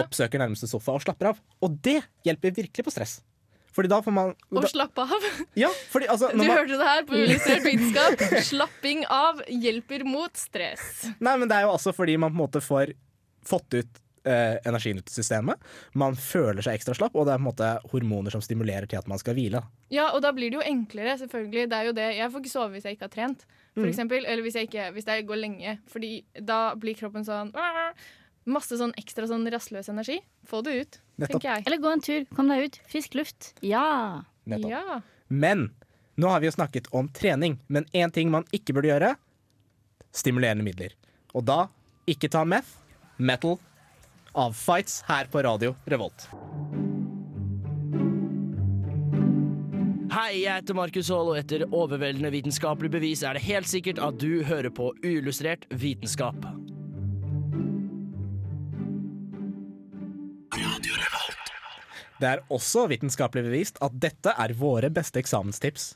[0.00, 1.40] Oppsøker nærmeste sofa og slapper av.
[1.62, 3.20] Og det hjelper virkelig på stress.
[3.76, 5.26] Fordi da får man Og slappe av.
[5.54, 8.24] Ja, fordi altså Du man, hørte det her på Uillustrert vitenskap.
[8.50, 11.04] Slapping av hjelper mot stress.
[11.22, 12.94] Nei, men det er jo også fordi man på en måte får
[13.46, 15.62] fått ut eh, energien ut i systemet.
[15.96, 18.98] Man føler seg ekstra slapp, og det er på en måte hormoner som stimulerer til
[19.00, 19.62] at man skal hvile.
[19.94, 21.68] Ja, og da blir det jo enklere, selvfølgelig.
[21.70, 22.08] Det er jo det.
[22.18, 23.92] Jeg får ikke sove hvis jeg ikke har trent, for Mm.
[23.94, 24.26] eksempel.
[24.26, 25.78] Eller hvis jeg, ikke, hvis jeg går lenge.
[25.88, 27.54] Fordi da blir kroppen sånn
[28.50, 30.16] Masse sånn ekstra sånn rastløs energi.
[30.48, 31.36] Få det ut, Nettopp.
[31.36, 31.66] tenker jeg.
[31.68, 32.26] Eller gå en tur.
[32.36, 32.80] Kom deg ut.
[32.90, 33.52] Frisk luft.
[33.66, 34.24] Ja.
[34.48, 34.70] Nettopp.
[34.72, 35.00] Ja.
[35.28, 35.68] Men
[36.20, 39.14] nå har vi jo snakket om trening, men én ting man ikke burde gjøre
[40.12, 40.96] stimulerende midler.
[41.36, 41.66] Og da
[42.10, 42.80] ikke ta meth,
[43.16, 43.58] metal,
[44.34, 46.28] av Fights her på radio Revolt.
[50.10, 54.18] Hei, jeg heter Markus Haall, og etter overveldende vitenskapelig bevis er det helt sikkert at
[54.18, 56.34] du hører på uillustrert vitenskap.
[62.20, 65.94] Det er også vitenskapelig bevist at dette er våre beste eksamenstips.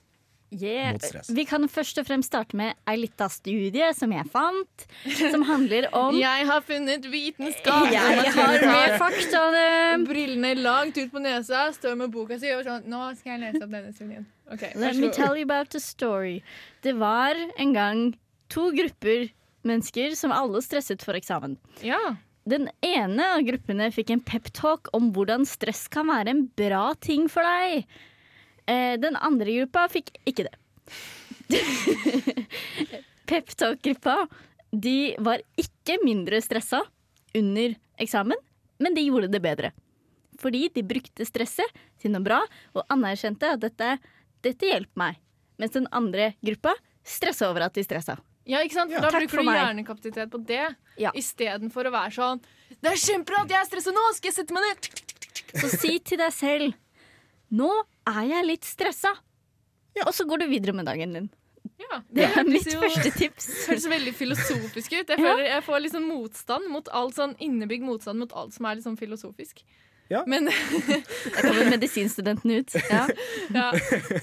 [0.55, 0.95] Yeah.
[1.35, 4.85] Vi kan først og fremst starte med ei lita studie som jeg fant,
[5.19, 7.89] som handler om Jeg har funnet vitenskap!
[7.91, 9.65] Jeg har med faktaene.
[10.07, 13.65] Brillene langt ut på nesa, står med boka si og sånn Nå skal jeg lese
[13.65, 14.29] opp denne studien.
[14.53, 16.43] Okay, Let me tell you about the story.
[16.87, 18.05] Det var en gang
[18.53, 19.33] to grupper
[19.67, 21.57] mennesker som alle stresset for eksamen.
[21.83, 22.17] Ja.
[22.45, 27.25] Den ene av gruppene fikk en peptalk om hvordan stress kan være en bra ting
[27.33, 27.87] for deg.
[28.69, 30.57] Eh, Den andre gruppa fikk ikke det.
[33.31, 34.27] Peptalk-gruppa
[34.75, 36.83] de var ikke mindre stressa
[37.35, 38.39] under eksamen,
[38.83, 39.73] men de gjorde det bedre.
[40.43, 41.71] Fordi de brukte stresset
[42.03, 42.43] til noe bra
[42.75, 43.97] og anerkjente at dette,
[44.45, 45.21] dette hjelper meg.
[45.57, 46.75] Mens den andre gruppa
[47.07, 48.19] stressa over at de stressa.
[48.47, 48.91] Ja, ikke sant?
[48.93, 49.01] Ja.
[49.01, 51.11] Da Takk bruker du hjernekapasitet på det, Ja.
[51.17, 52.41] istedenfor å være sånn
[52.83, 54.03] Det er kjempebra at jeg er stressa nå!
[54.15, 54.91] Skal jeg sette meg ned?
[55.61, 56.75] Så si til deg selv
[57.55, 57.71] Nå
[58.07, 59.13] er jeg litt stressa.
[60.05, 61.31] Og så går du videre med dagen din.
[61.79, 63.47] Ja, Det er mitt jo- første tips.
[63.67, 65.09] Det høres veldig filosofisk ut.
[65.09, 65.25] Jeg, Ja.
[65.25, 68.99] føler, jeg får sånn motstand mot alt sånn innebygd motstand mot alt som er sånn
[68.99, 69.63] filosofisk.
[70.13, 70.25] Ja.
[70.29, 72.75] Men Der kommer medisinstudenten ut.
[72.91, 73.07] Ja.
[73.55, 73.69] ja.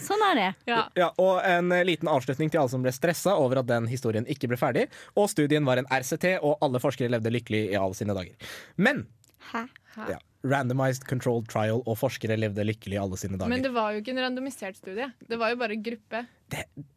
[0.02, 0.50] Sånn er det.
[0.70, 0.82] ja.
[0.98, 4.28] Ja, og en eh, liten avslutning til alle som ble stressa over at den historien
[4.30, 4.88] ikke ble ferdig.
[5.17, 8.54] Og studien var en RCT, og alle forskere levde lykkelig i alle sine dager.
[8.78, 9.06] Men
[9.52, 9.65] Hæ?
[10.13, 13.52] ja, randomized controlled trial, og forskere levde lykkelig i alle sine dager.
[13.52, 15.10] Men det var jo ikke en randomisert studie.
[15.28, 16.26] Det var jo bare gruppe.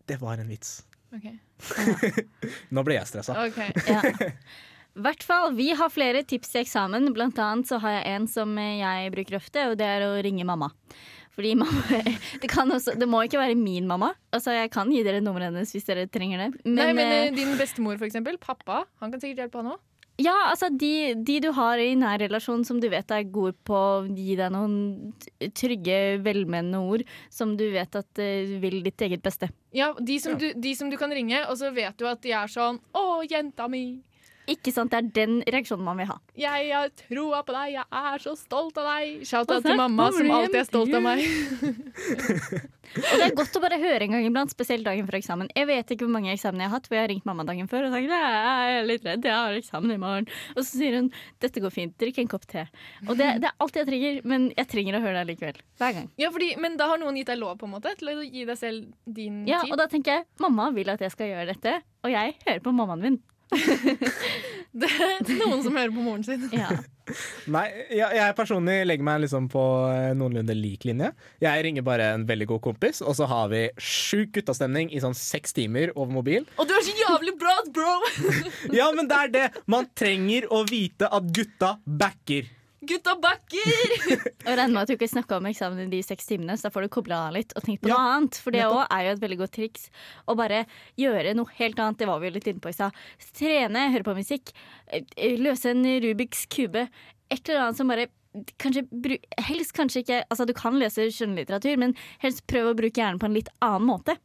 [0.05, 0.83] Det var en vits.
[1.15, 1.39] Okay.
[2.75, 3.37] Nå ble jeg stressa.
[3.47, 3.61] Ok.
[4.95, 5.03] Ja.
[5.09, 7.13] hvert fall, Vi har flere tips til eksamen.
[7.15, 10.45] Blant annet så har jeg en som jeg bruker ofte, og det er å ringe
[10.45, 10.71] mamma.
[11.35, 12.03] Fordi mamma,
[12.43, 14.13] det, kan også, det må ikke være min mamma.
[14.35, 16.51] Altså, Jeg kan gi dere nummeret hennes hvis dere trenger det.
[16.65, 18.39] Nei, men eh, eh, Din bestemor, for eksempel.
[18.39, 18.85] Pappa.
[19.03, 19.83] Han kan sikkert hjelpe, han òg.
[20.23, 23.75] Ja, altså de, de du har i nær relasjon som du vet er gode på
[23.75, 25.11] å gi deg noen
[25.59, 27.03] trygge, velmenende ord
[27.35, 29.51] som du vet at uh, vil ditt eget beste.
[29.75, 32.31] Ja, de som, Du, de som du kan ringe, og så vet du at de
[32.31, 34.05] er sånn 'Å, jenta mi'.
[34.51, 36.19] Ikke sant, Det er den reaksjonen man vil ha.
[36.37, 39.23] Jeg har troa på deg, jeg er så stolt av deg.
[39.25, 41.23] Shout-out til mamma, som alltid er stolt av meg.
[42.95, 45.49] Og det er godt å bare høre en gang iblant, spesielt dagen før eksamen.
[45.57, 47.71] Jeg vet ikke hvor mange eksamener jeg har hatt hvor jeg har ringt mamma dagen
[47.71, 50.29] før og sagt jeg er litt redd, jeg har eksamen i morgen.
[50.55, 51.11] Og så sier hun
[51.43, 52.67] dette går fint, drikk en kopp te.
[53.09, 55.61] Og det, det er alt jeg trenger, men jeg trenger å høre deg likevel.
[55.81, 56.09] Hver gang.
[56.21, 58.45] Ja, fordi, Men da har noen gitt deg lov på en måte til å gi
[58.47, 59.75] deg selv din Ja, tid?
[59.75, 62.75] Og da tenker jeg mamma vil at jeg skal gjøre dette, og jeg hører på
[62.77, 63.23] mammaen min.
[64.75, 66.49] Det er noen som hører på moren sin.
[66.55, 66.71] Ja.
[67.53, 71.11] Nei, jeg, jeg personlig legger meg liksom på eh, noenlunde lik linje.
[71.45, 75.17] Jeg ringer bare en veldig god kompis, og så har vi sjuk guttastemning i sånn
[75.19, 76.49] seks timer over mobil.
[76.57, 77.93] Og du er så jævlig bra, bro!
[78.79, 79.45] Ja, men det er det!
[79.71, 82.49] Man trenger å vite at gutta backer.
[82.89, 83.95] Gutta bakker!
[84.47, 86.75] Og regner med at du ikke snakka om eksamen i de seks timene, så da
[86.75, 88.41] får du kobla av litt og tenkt på Ja, noe annet.
[88.45, 89.87] For det òg er jo et veldig godt triks.
[90.29, 90.65] Å bare
[91.01, 92.01] gjøre noe helt annet.
[92.03, 93.01] Det var vi jo litt inne på i stad.
[93.39, 94.53] Trene, høre på musikk,
[94.93, 96.89] eh, løse en Rubiks kube.
[97.31, 98.11] Et eller annet som bare
[98.59, 98.83] Kanskje,
[99.47, 103.29] helst kanskje ikke Altså, du kan lese skjønnlitteratur, men helst prøv å bruke hjernen på
[103.29, 104.17] en litt annen måte.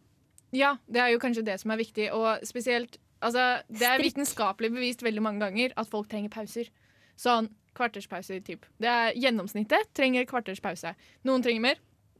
[0.49, 2.07] Ja, det er jo kanskje det som er viktig.
[2.17, 6.71] Og spesielt altså, Det er vitenskapelig bevist veldig mange ganger at folk trenger pauser.
[7.19, 8.67] Sånn kvarterspauser, typ.
[8.81, 10.93] Det er Gjennomsnittet trenger kvarterspause.
[11.27, 11.79] Noen trenger mer,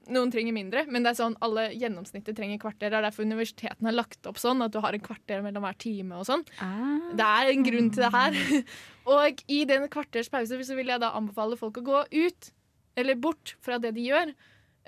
[0.10, 0.86] noen trenger mindre.
[0.89, 2.89] Men det er sånn alle gjennomsnittet trenger kvarter.
[2.89, 5.78] Det er derfor universitetene har lagt opp sånn at du har en kvarter mellom hver
[5.82, 6.19] time.
[6.19, 6.45] og sånn.
[6.63, 7.12] Ah.
[7.17, 8.39] Det er en grunn til det her.
[9.15, 12.52] Og i den kvarters pause så vil jeg da anbefale folk å gå ut,
[13.00, 14.34] eller bort fra det de gjør.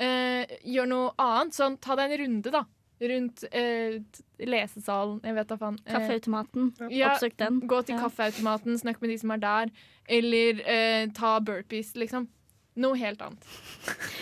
[0.01, 1.57] Eh, gjør noe annet.
[1.57, 2.65] Sånn, ta deg en runde, da.
[3.01, 3.95] Rundt eh,
[4.45, 5.19] lesesalen.
[5.25, 5.79] Jeg vet da faen.
[5.87, 6.67] Eh, Kaffeautomaten.
[6.93, 7.59] ja, Oppsøk den.
[7.65, 8.03] Gå til Ja.
[8.03, 9.71] kaffeautomaten, snakk med de som er der.
[10.07, 12.27] Eller eh, ta burpees, liksom.
[12.77, 13.43] Noe helt annet.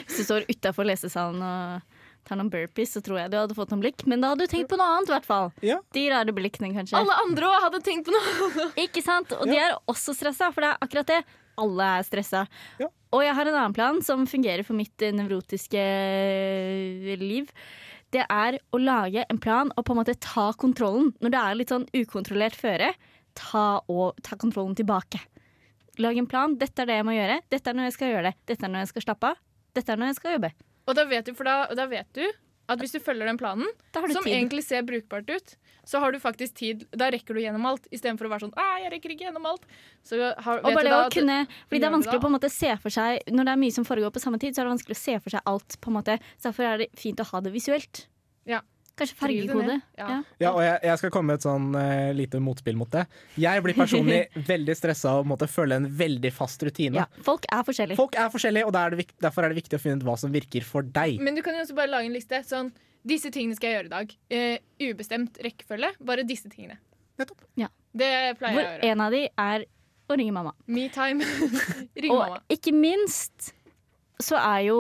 [0.08, 1.82] Hvis du står utafor lesesalen og
[2.26, 4.06] tar noen burpees, så tror jeg du hadde fått noen blikk.
[4.10, 5.52] Men da hadde du tenkt på noe annet, i hvert fall.
[5.66, 5.78] Ja.
[5.94, 6.98] De rare blikkene, kanskje.
[6.98, 8.70] Alle andre òg hadde tenkt på noe!
[8.86, 9.36] Ikke sant?
[9.38, 11.20] Og de er også stressa, for det er akkurat det.
[11.60, 12.46] Alle er stressa.
[12.80, 12.88] Ja.
[13.12, 17.50] Og jeg har en annen plan som fungerer for mitt eh, nevrotiske eh, liv.
[18.14, 21.12] Det er å lage en plan og på en måte ta kontrollen.
[21.22, 22.94] Når det er litt sånn ukontrollert føre,
[23.38, 25.22] ta, og, ta kontrollen tilbake.
[26.02, 26.56] Lag en plan.
[26.58, 27.40] Dette er det jeg må gjøre.
[27.52, 28.36] Dette er når jeg skal gjøre det.
[28.50, 29.42] Dette er når jeg skal slappe av.
[29.78, 30.54] Dette er når jeg skal jobbe.
[30.90, 32.24] Og da vet du, for da, da vet du
[32.70, 34.34] at hvis du følger den planen, som tid.
[34.34, 35.56] egentlig ser brukbart ut,
[35.90, 36.86] så har du faktisk tid.
[36.94, 39.66] Da rekker du gjennom alt, istedenfor å være sånn «Æ, jeg rekker ikke gjennom alt.
[40.06, 42.52] Så har, Og bare det å kunne Fordi det er vanskelig å på en måte
[42.54, 44.76] se for seg Når det er mye som foregår på samme tid, så er det
[44.78, 45.80] vanskelig å se for seg alt.
[45.82, 48.06] på en måte Så Derfor er det fint å ha det visuelt.
[48.46, 48.62] Ja.
[49.00, 49.78] Kanskje fargekode.
[49.98, 50.08] Ja.
[50.44, 50.52] Ja.
[50.52, 53.06] Og jeg, jeg skal komme med et sånn uh, lite motspill mot det.
[53.40, 54.20] Jeg blir personlig
[54.52, 57.00] veldig stressa og måtte følge en veldig fast rutine.
[57.02, 57.98] Ja, Folk er forskjellige.
[58.00, 60.18] Folk er forskjellige, og er det vik- derfor er det viktig å finne ut hva
[60.20, 61.18] som virker for deg.
[61.24, 62.44] Men du kan jo også bare lage en liste.
[62.50, 62.72] Sånn,
[63.08, 64.16] disse tingene skal jeg gjøre i dag.
[64.36, 65.94] Uh, ubestemt rekkefølge.
[66.12, 66.78] Bare disse tingene.
[67.20, 67.42] Nettopp.
[67.60, 67.72] Ja.
[67.96, 68.10] Det
[68.40, 68.82] pleier Hvor jeg å gjøre.
[68.84, 69.66] Hvor en av de er
[70.10, 70.52] å ringe mamma.
[70.68, 71.26] Metime.
[72.04, 72.42] Ring Og mamma.
[72.50, 73.52] ikke minst
[74.20, 74.78] så er jo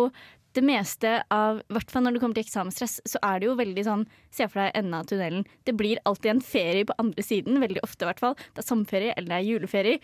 [0.57, 3.83] det meste av hvert fall når det kommer til eksamensstress, så er det jo veldig
[3.85, 5.45] sånn Se for deg enden av tunnelen.
[5.67, 8.35] Det blir alltid en ferie på andre siden, veldig ofte i hvert fall.
[8.55, 9.99] Det er sommerferie eller det er juleferie.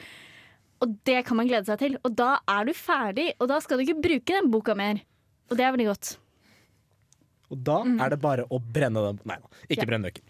[0.84, 1.98] Og det kan man glede seg til.
[2.04, 5.02] Og da er du ferdig, og da skal du ikke bruke den boka mer.
[5.50, 6.12] Og det er veldig godt.
[7.54, 9.90] Og da er det bare å brenne den Nei da, ikke Ja.
[9.90, 10.24] brenne bøker.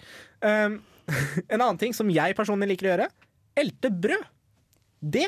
[0.44, 0.80] Um,
[1.52, 3.10] en annen ting som jeg personlig liker å gjøre,
[3.56, 4.26] elte brød.
[5.16, 5.28] Det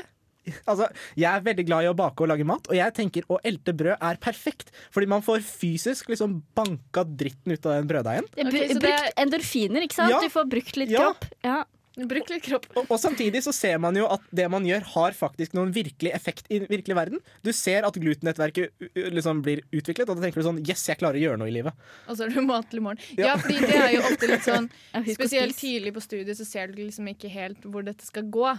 [0.68, 3.40] Altså, Jeg er veldig glad i å bake og lage mat, og jeg tenker å
[3.44, 4.72] elte brød er perfekt.
[4.96, 8.28] Fordi man får fysisk liksom banka dritten ut av den brøddeigen.
[8.36, 10.14] Det er Ok, bru- så det brukt endorfiner, ikke sant?
[10.16, 10.22] Ja.
[10.24, 11.10] Du får brukt litt Ja.
[11.10, 11.26] kropp.
[11.44, 11.64] Ja.
[11.98, 12.68] Bruk litt kropp.
[12.78, 16.12] Og, og samtidig så ser man jo at det man gjør, har faktisk noen virkelig
[16.14, 17.24] effekt i virkelig verden.
[17.42, 18.70] Du ser at glutennettverket
[19.16, 21.56] liksom blir utviklet, og da tenker du sånn Yes, jeg klarer å gjøre noe i
[21.56, 21.74] livet.
[22.08, 23.02] Og så er du mat til i morgen.
[23.18, 23.32] Ja.
[23.32, 24.70] Ja, fordi det er jo ofte litt sånn
[25.10, 28.54] Spesielt tidlig på studiet så ser du liksom ikke helt hvor dette skal gå.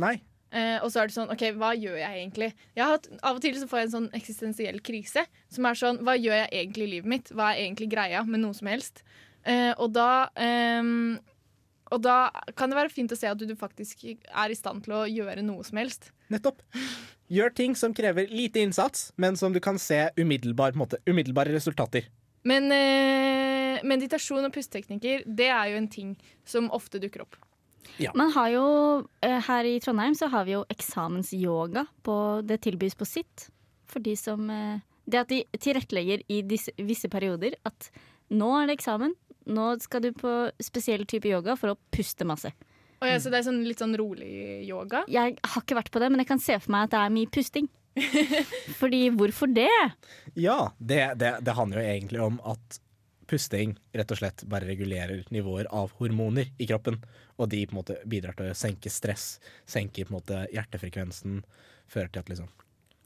[0.00, 0.14] Nei.
[0.48, 2.50] Eh, og så er det sånn, ok, hva gjør jeg egentlig?
[2.76, 5.24] Jeg har hatt, av og til så får jeg en sånn eksistensiell krise.
[5.52, 7.32] Som er sånn, hva gjør jeg egentlig i livet mitt?
[7.34, 9.02] Hva er egentlig greia med noe som helst?
[9.48, 11.20] Eh, og da ehm,
[11.88, 14.92] Og da kan det være fint å se at du, faktisk er i stand til
[14.92, 16.10] å gjøre noe som helst.
[16.28, 16.60] Nettopp.
[17.32, 22.10] Gjør ting som krever lite innsats, men som du kan se umiddelbar, måte, umiddelbare resultater.
[22.44, 26.14] Men eh, meditasjon og pusteteknikker, det er jo en ting
[26.48, 27.40] som ofte dukker opp.
[28.14, 28.66] Man har jo,
[29.24, 31.86] eh, Her i Trondheim så har vi jo eksamensyoga.
[32.02, 33.48] På, det tilbys på sitt.
[33.88, 37.90] For de som eh, Det at de tilrettelegger i disse, visse perioder at
[38.28, 39.14] nå er det eksamen.
[39.48, 42.52] Nå skal du på spesiell type yoga for å puste masse.
[43.00, 45.04] Oh, ja, så det er sånn litt sånn rolig yoga.
[45.08, 47.14] Jeg har ikke vært på det, men jeg kan se for meg at det er
[47.14, 47.68] mye pusting.
[48.80, 49.70] Fordi hvorfor det?
[50.34, 52.80] Ja, det, det, det handler jo egentlig om at
[53.28, 57.00] pusting rett og slett bare regulerer nivåer av hormoner i kroppen.
[57.38, 59.36] Og de på en måte bidrar til å senke stress,
[59.68, 61.42] senke på en måte hjertefrekvensen,
[61.88, 62.48] fører til at liksom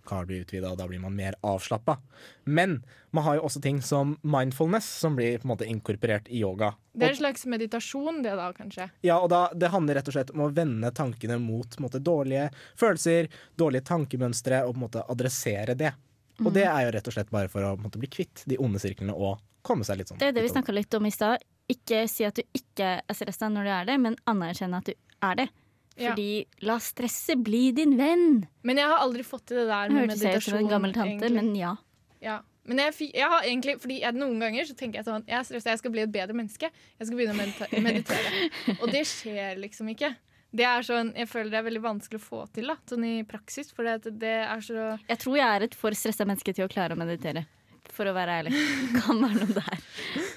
[0.06, 1.96] kar blir utvida, og da blir man mer avslappa.
[2.44, 2.80] Men
[3.14, 6.72] man har jo også ting som mindfulness, som blir på en måte inkorporert i yoga.
[6.92, 8.88] Det er en slags meditasjon, det da, kanskje.
[9.06, 12.48] ja, og da, det handler rett og slett om å vende tankene mot måte, dårlige
[12.78, 15.94] følelser, dårlige tankemønstre, og på en måte adressere det.
[16.42, 18.80] Og det er jo rett og slett bare for å måte, bli kvitt de onde
[18.82, 21.42] sirklene og komme seg litt sånn Det er det vi snakka litt om i stad.
[21.70, 24.94] Ikke si at du ikke er stressa når du er det, men anerkjenne at du
[25.22, 25.48] er det.
[25.96, 26.12] Ja.
[26.12, 28.46] Fordi la stresset bli din venn.
[28.64, 30.64] Men jeg har aldri fått til det der med hørtes jeg ut som meditasjon.
[30.64, 31.36] en gammel tante, egentlig.
[31.36, 31.76] men ja.
[32.22, 32.38] Ja.
[32.64, 35.46] Men jeg, jeg har egentlig, fordi jeg, noen ganger så tenker jeg sånn Jeg er
[35.48, 36.68] stressa, jeg skal bli et bedre menneske.
[36.70, 38.76] Jeg skal begynne å medita meditere.
[38.78, 40.12] Og det skjer liksom ikke.
[40.52, 43.14] Det er sånn, Jeg føler det er veldig vanskelig å få til da, sånn i
[43.28, 43.72] praksis.
[43.74, 46.72] For det, det er så Jeg tror jeg er et for stressa menneske til å
[46.72, 47.46] klare å meditere.
[47.90, 48.52] For å være ærlig.
[49.00, 49.82] Kan være noe der.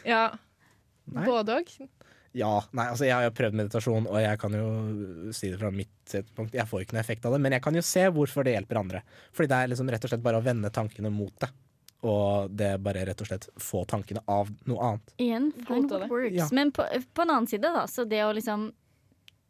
[0.07, 0.23] Ja.
[1.13, 1.25] Nei.
[1.27, 1.75] Både òg.
[2.35, 4.63] Ja, nei, altså Jeg har jo prøvd meditasjon, og jeg kan jo
[5.31, 6.55] si det fra mitt punkt.
[6.57, 8.79] Jeg får ikke noe effekt av det, men jeg kan jo se hvorfor det hjelper
[8.81, 9.01] andre.
[9.31, 11.47] Fordi det er liksom rett og slett bare å vende tankene mot det.
[12.05, 15.13] og det er bare rett og slett få tankene av noe annet.
[15.17, 16.35] Igjen, find what works.
[16.35, 16.49] Ja.
[16.51, 18.67] Men på, på en annen side, da, så det å liksom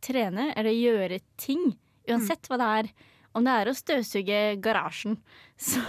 [0.05, 1.73] trene eller gjøre ting,
[2.07, 2.91] uansett hva det er,
[3.35, 5.17] om det er å støvsuge garasjen,
[5.71, 5.81] så,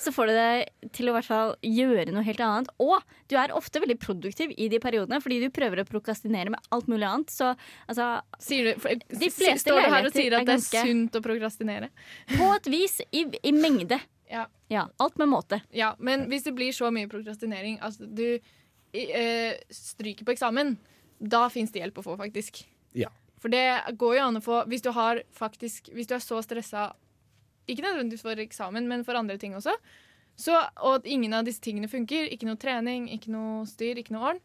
[0.00, 2.70] så får du det til å i hvert fall gjøre noe helt annet.
[2.80, 2.96] Og
[3.28, 6.88] du er ofte veldig produktiv i de periodene, fordi du prøver å prokrastinere med alt
[6.90, 7.34] mulig annet.
[7.34, 7.52] Så
[7.86, 8.08] altså
[8.40, 11.18] Sier du, for, De fleste står du her og sier er at det er sunt
[11.18, 11.90] å prokrastinere?
[12.32, 14.00] På et vis, i, i mengde.
[14.30, 14.46] Ja.
[14.70, 15.60] Ja, alt med måte.
[15.74, 20.76] Ja, men hvis det blir så mye prokrastinering at du øh, stryker på eksamen,
[21.20, 22.62] da fins det hjelp å få, faktisk.
[22.96, 23.10] Ja.
[23.40, 26.42] For det går jo an å få Hvis du har faktisk Hvis du er så
[26.44, 26.90] stressa,
[27.70, 29.76] ikke nødvendigvis for eksamen, men for andre ting også,
[30.40, 34.14] så, og at ingen av disse tingene funker, ikke noe trening, ikke noe styr, ikke
[34.16, 34.40] noe ordn,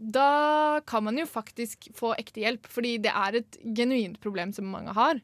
[0.00, 4.70] da kan man jo faktisk få ekte hjelp, fordi det er et genuint problem som
[4.72, 5.20] mange har.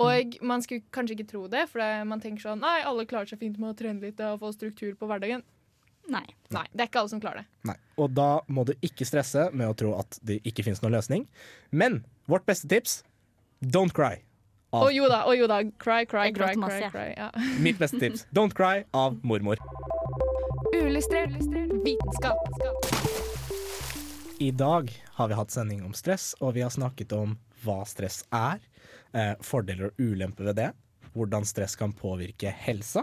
[0.00, 3.40] Og man skulle kanskje ikke tro det, for man tenker sånn Nei, alle klarer seg
[3.42, 5.44] fint med å trene litt og få struktur på hverdagen.
[6.10, 6.24] Nei.
[6.50, 7.50] Nei, det er ikke alle som klarer det.
[7.70, 7.76] Nei.
[8.00, 11.26] Og da må du ikke stresse med å tro at det ikke finnes noen løsning.
[11.70, 13.00] Men vårt beste tips
[13.60, 14.18] don't cry.
[14.70, 15.64] Å oh, jo da, å jo da.
[15.82, 17.14] Cry, cry, Jeg cry, cry, masse, cry, cry.
[17.18, 17.30] Ja.
[17.66, 19.58] mitt beste tips don't cry av mormor.
[20.70, 21.34] Uillustrert
[21.82, 22.38] vitenskap.
[24.38, 28.22] I dag har vi hatt sending om stress, og vi har snakket om hva stress
[28.30, 28.62] er,
[29.10, 30.68] eh, fordeler og ulemper ved det,
[31.18, 33.02] hvordan stress kan påvirke helsa.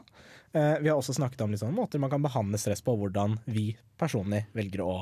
[0.55, 3.41] Eh, vi har også snakket om liksom, måter man kan behandle stress på, og hvordan
[3.43, 4.97] vi personlig velger å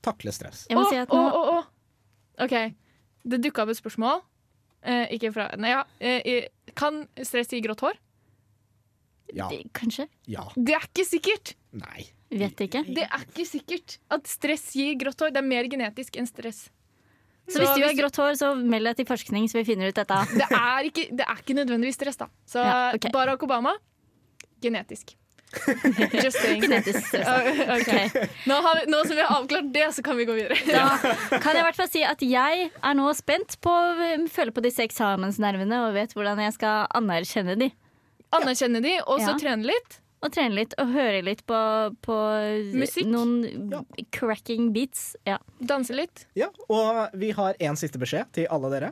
[0.00, 0.64] takle stress.
[0.72, 1.68] Jeg må si at nå Oh.
[2.40, 2.56] OK.
[3.20, 4.24] Det dukka opp et spørsmål.
[4.82, 5.82] Eh, ikke fra Nei, ja.
[6.00, 7.98] Eh, kan stress gi grått hår?
[9.34, 9.48] Ja.
[9.48, 10.08] det- Kanskje?
[10.26, 10.48] Ja.
[10.56, 11.54] Det er ikke sikkert!
[11.72, 12.08] Nei.
[12.30, 12.84] Vet ikke.
[12.86, 15.30] Det er ikke sikkert at stress gir grått hår.
[15.34, 16.68] Det er mer genetisk enn stress.
[17.50, 19.94] Så hvis du har grått hår, så meld deg til forskning, så vi finner ut
[19.98, 20.18] dette.
[20.38, 22.28] Det er ikke, det er ikke nødvendigvis stress, da.
[22.46, 23.10] Så Ja, okay.
[23.10, 23.72] Barack Obama
[24.62, 25.16] genetisk.
[26.24, 26.62] Just saying.
[26.62, 27.14] Genetisk.
[27.14, 30.58] Uh, nå, har vi, nå som vi har avklart det, så kan vi gå videre.
[30.70, 34.54] Da kan jeg i hvert fall si at jeg er nå spent på å føle
[34.54, 37.70] på disse eksamensnervene og vet hvordan jeg skal anerkjenne de.
[38.36, 39.38] Anerkjenne de, og så Ja.
[39.42, 39.98] trene litt.
[40.20, 41.58] Og trene litt og høre litt på,
[42.04, 42.16] på
[42.76, 43.06] Musikk.
[43.08, 45.14] noen cracking beats.
[45.26, 45.38] Ja.
[45.64, 46.26] Danse litt.
[46.36, 48.90] Ja, og vi har en siste beskjed til alle dere.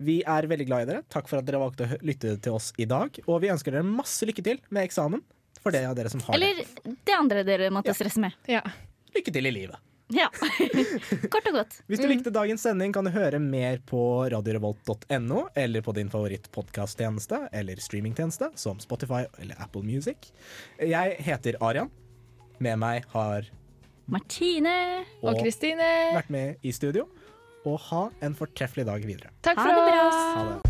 [0.00, 1.02] Vi er veldig glad i dere.
[1.12, 3.12] Takk for at dere valgte å lytte til oss i dag.
[3.28, 5.20] Og vi ønsker dere masse lykke til med eksamen.
[5.60, 6.62] For det av dere som har Eller
[7.04, 8.32] det andre dere måtte stresse med.
[8.48, 8.62] Ja.
[9.14, 9.76] Lykke til i livet.
[10.10, 10.26] Ja.
[11.32, 11.76] Kort og godt.
[11.86, 14.00] Hvis du likte dagens sending, kan du høre mer på
[14.32, 20.32] radiorevolt.no eller på din favoritt-podkasttjeneste eller streamingtjeneste som Spotify eller Apple Music.
[20.82, 21.92] Jeg heter Arian.
[22.58, 23.46] Med meg har
[24.10, 25.04] Martine.
[25.22, 25.86] Og Kristine.
[26.16, 27.06] vært med i studio.
[27.68, 29.30] Og ha en fortreffelig dag videre.
[29.44, 30.02] Takk Ha for det bra.
[30.08, 30.20] oss.
[30.34, 30.69] Ha det.